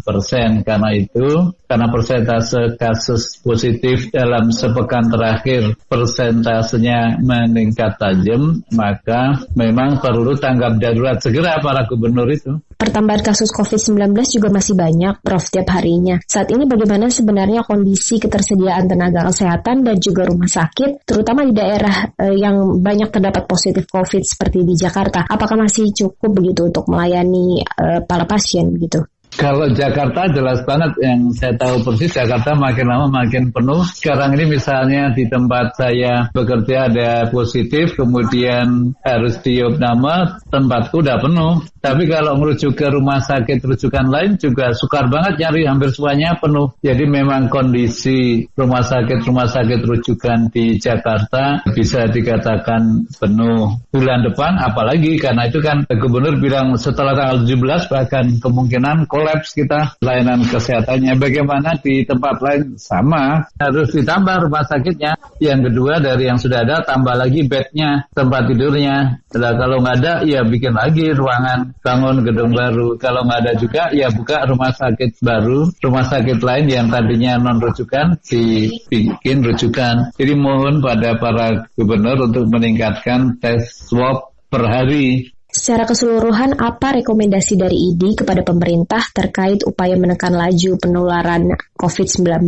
persen 0.00 0.64
karena 0.64 0.90
itu 0.96 1.52
karena 1.66 1.86
persentase 1.90 2.78
kasus 2.80 3.42
positif 3.42 4.08
dalam 4.14 4.54
sepekan 4.54 5.10
terakhir 5.10 5.76
persentasenya 5.90 7.20
meningkat 7.20 7.98
tajam 8.00 8.64
maka 8.72 9.44
memang 9.52 9.98
perlu 10.00 10.38
tanggap 10.38 10.78
darurat 10.78 11.18
segera 11.20 11.58
para 11.60 11.84
gubernur 11.84 12.30
itu. 12.30 12.56
Pertambahan 12.86 13.18
kasus 13.18 13.50
COVID-19 13.50 14.14
juga 14.38 14.46
masih 14.46 14.78
banyak, 14.78 15.18
Prof, 15.18 15.50
tiap 15.50 15.74
harinya. 15.74 16.22
Saat 16.22 16.54
ini 16.54 16.70
bagaimana 16.70 17.10
sebenarnya 17.10 17.66
kondisi 17.66 18.22
ketersediaan 18.22 18.86
tenaga 18.86 19.26
kesehatan 19.26 19.82
dan 19.82 19.98
juga 19.98 20.22
rumah 20.30 20.46
sakit, 20.46 21.02
terutama 21.02 21.42
di 21.42 21.50
daerah 21.50 22.14
eh, 22.14 22.38
yang 22.38 22.78
banyak 22.78 23.10
terdapat 23.10 23.50
positif 23.50 23.90
COVID 23.90 24.22
seperti 24.22 24.62
di 24.62 24.78
Jakarta? 24.78 25.26
Apakah 25.26 25.66
masih 25.66 25.90
cukup 25.90 26.30
begitu 26.38 26.70
untuk 26.70 26.86
melayani 26.86 27.58
eh, 27.66 28.06
para 28.06 28.22
pasien 28.22 28.70
begitu? 28.70 29.02
Kalau 29.36 29.68
Jakarta 29.68 30.32
jelas 30.32 30.64
banget 30.64 30.96
yang 31.04 31.28
saya 31.36 31.52
tahu 31.60 31.84
persis 31.84 32.08
Jakarta 32.08 32.56
makin 32.56 32.88
lama 32.88 33.06
makin 33.20 33.52
penuh. 33.52 33.84
Sekarang 33.84 34.32
ini 34.32 34.48
misalnya 34.48 35.12
di 35.12 35.28
tempat 35.28 35.76
saya 35.76 36.32
bekerja 36.32 36.88
ada 36.88 37.10
positif, 37.28 38.00
kemudian 38.00 38.96
harus 39.04 39.36
diop 39.44 39.76
nama, 39.76 40.40
tempatku 40.48 41.04
udah 41.04 41.20
penuh. 41.20 41.60
Tapi 41.86 42.10
kalau 42.10 42.34
merujuk 42.34 42.74
ke 42.74 42.90
rumah 42.90 43.22
sakit 43.22 43.62
rujukan 43.62 44.10
lain 44.10 44.34
juga 44.42 44.74
sukar 44.74 45.06
banget 45.06 45.38
nyari 45.38 45.70
hampir 45.70 45.94
semuanya 45.94 46.34
penuh. 46.34 46.74
Jadi 46.82 47.06
memang 47.06 47.46
kondisi 47.46 48.42
rumah 48.58 48.82
sakit-rumah 48.82 49.46
sakit 49.46 49.86
rujukan 49.86 50.50
di 50.50 50.82
Jakarta 50.82 51.62
bisa 51.70 52.10
dikatakan 52.10 53.06
penuh. 53.22 53.78
Bulan 53.94 54.26
depan 54.26 54.58
apalagi 54.58 55.14
karena 55.14 55.46
itu 55.46 55.62
kan 55.62 55.86
gubernur 55.86 56.34
bilang 56.42 56.74
setelah 56.74 57.14
tanggal 57.14 57.46
17 57.46 57.86
bahkan 57.86 58.24
kemungkinan 58.42 59.06
kolaps 59.06 59.54
kita 59.54 59.94
layanan 60.02 60.42
kesehatannya. 60.42 61.14
Bagaimana 61.14 61.78
di 61.78 62.02
tempat 62.02 62.42
lain 62.42 62.74
sama 62.82 63.46
harus 63.62 63.94
ditambah 63.94 64.50
rumah 64.50 64.66
sakitnya. 64.66 65.14
Yang 65.38 65.70
kedua 65.70 66.02
dari 66.02 66.26
yang 66.26 66.42
sudah 66.42 66.66
ada 66.66 66.82
tambah 66.82 67.14
lagi 67.14 67.46
bednya, 67.46 68.10
tempat 68.10 68.50
tidurnya. 68.50 69.22
Nah, 69.36 69.52
kalau 69.54 69.84
nggak 69.84 69.96
ada 70.00 70.14
ya 70.24 70.40
bikin 70.42 70.72
lagi 70.74 71.12
ruangan 71.12 71.75
bangun 71.84 72.24
gedung 72.26 72.52
baru. 72.52 72.96
Kalau 72.98 73.24
nggak 73.26 73.40
ada 73.46 73.52
juga, 73.56 73.82
ya 73.92 74.08
buka 74.12 74.44
rumah 74.48 74.72
sakit 74.74 75.22
baru, 75.22 75.70
rumah 75.80 76.04
sakit 76.06 76.38
lain 76.42 76.66
yang 76.66 76.86
tadinya 76.90 77.38
non 77.40 77.58
rujukan 77.62 78.18
dibikin 78.26 79.44
rujukan. 79.44 80.12
Jadi 80.16 80.32
mohon 80.34 80.84
pada 80.84 81.18
para 81.20 81.66
gubernur 81.78 82.28
untuk 82.28 82.48
meningkatkan 82.50 83.38
tes 83.38 83.70
swab 83.86 84.34
per 84.50 84.66
hari. 84.66 85.32
Secara 85.46 85.88
keseluruhan, 85.88 86.60
apa 86.60 87.00
rekomendasi 87.00 87.56
dari 87.56 87.88
ID 87.94 88.20
kepada 88.20 88.44
pemerintah 88.44 89.08
terkait 89.08 89.64
upaya 89.64 89.96
menekan 89.96 90.36
laju 90.36 90.76
penularan 90.76 91.56
COVID-19? 91.80 92.44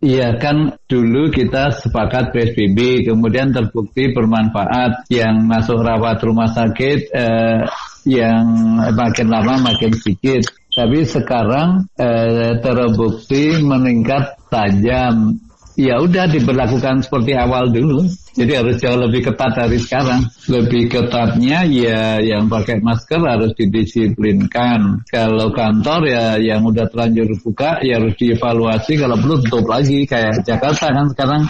Iya 0.00 0.40
kan 0.40 0.80
dulu 0.88 1.28
kita 1.28 1.76
sepakat 1.76 2.32
PSBB, 2.32 3.04
kemudian 3.04 3.52
terbukti 3.52 4.16
bermanfaat 4.16 5.04
yang 5.12 5.44
masuk 5.44 5.76
rawat 5.76 6.16
rumah 6.24 6.48
sakit 6.48 7.12
eh, 7.12 7.68
yang 8.08 8.46
makin 8.94 9.28
lama 9.28 9.72
makin 9.72 9.92
sedikit. 9.96 10.46
Tapi 10.70 11.02
sekarang 11.02 11.90
eh, 11.98 12.56
terbukti 12.62 13.58
meningkat 13.58 14.38
tajam. 14.46 15.34
Ya 15.80 15.96
udah 15.96 16.28
diberlakukan 16.28 17.00
seperti 17.06 17.32
awal 17.32 17.72
dulu. 17.72 18.04
Jadi 18.36 18.52
harus 18.52 18.76
jauh 18.78 19.00
lebih 19.00 19.32
ketat 19.32 19.56
dari 19.56 19.80
sekarang. 19.80 20.28
Lebih 20.46 20.92
ketatnya 20.92 21.64
ya 21.66 22.20
yang 22.20 22.46
pakai 22.46 22.78
masker 22.84 23.18
harus 23.24 23.56
didisiplinkan. 23.56 25.02
Kalau 25.08 25.50
kantor 25.50 26.00
ya 26.06 26.24
yang 26.36 26.62
udah 26.68 26.84
terlanjur 26.90 27.32
buka 27.42 27.80
ya 27.80 27.98
harus 27.98 28.14
dievaluasi. 28.20 28.92
Kalau 29.00 29.16
perlu 29.18 29.36
tutup 29.42 29.66
lagi 29.72 30.04
kayak 30.04 30.44
Jakarta 30.44 30.92
kan 30.92 31.06
sekarang 31.10 31.42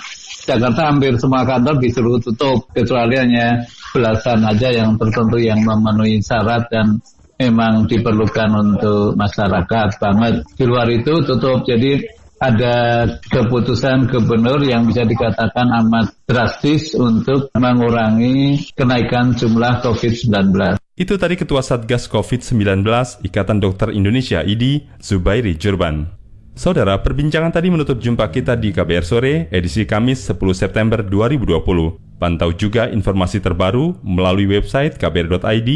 Jakarta 0.51 0.91
hampir 0.91 1.15
semua 1.15 1.47
kantor 1.47 1.79
disuruh 1.79 2.19
tutup 2.19 2.67
kecuali 2.75 3.15
hanya 3.15 3.63
belasan 3.95 4.43
aja 4.43 4.75
yang 4.75 4.99
tertentu 4.99 5.39
yang 5.39 5.63
memenuhi 5.63 6.19
syarat 6.19 6.67
dan 6.67 6.99
memang 7.39 7.87
diperlukan 7.87 8.51
untuk 8.51 9.15
masyarakat 9.15 9.89
banget. 10.03 10.35
Di 10.59 10.65
luar 10.67 10.91
itu 10.91 11.23
tutup. 11.23 11.63
Jadi 11.63 12.03
ada 12.41 13.05
keputusan 13.31 14.09
gubernur 14.09 14.65
yang 14.65 14.89
bisa 14.89 15.05
dikatakan 15.05 15.71
amat 15.85 16.19
drastis 16.25 16.97
untuk 16.97 17.53
mengurangi 17.55 18.59
kenaikan 18.75 19.37
jumlah 19.37 19.85
COVID-19. 19.85 20.81
Itu 20.97 21.17
tadi 21.17 21.37
Ketua 21.37 21.65
Satgas 21.65 22.09
COVID-19 22.13 22.85
Ikatan 23.25 23.61
Dokter 23.61 23.89
Indonesia 23.93 24.45
IDI, 24.45 24.89
Zubairi 25.01 25.57
Jurban. 25.57 26.20
Saudara, 26.55 26.99
perbincangan 27.01 27.55
tadi 27.55 27.73
menutup 27.73 28.03
jumpa 28.03 28.29
kita 28.29 28.59
di 28.59 28.75
KBR 28.75 29.07
Sore, 29.07 29.35
edisi 29.49 29.87
Kamis 29.87 30.27
10 30.27 30.37
September 30.53 31.01
2020. 31.01 32.21
Pantau 32.21 32.53
juga 32.53 32.93
informasi 32.93 33.41
terbaru 33.41 33.97
melalui 34.05 34.45
website 34.45 35.01
kbr.id, 35.01 35.71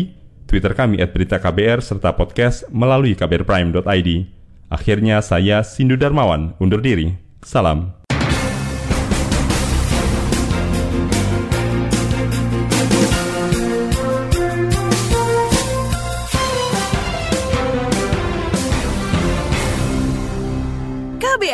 Twitter 0.45 0.73
kami 0.77 1.01
at 1.01 1.17
berita 1.17 1.41
KBR, 1.41 1.81
serta 1.81 2.13
podcast 2.13 2.69
melalui 2.69 3.17
kbrprime.id. 3.17 4.11
Akhirnya 4.69 5.25
saya 5.25 5.65
Sindu 5.65 5.97
Darmawan 5.97 6.53
undur 6.61 6.85
diri. 6.85 7.17
Salam. 7.41 8.04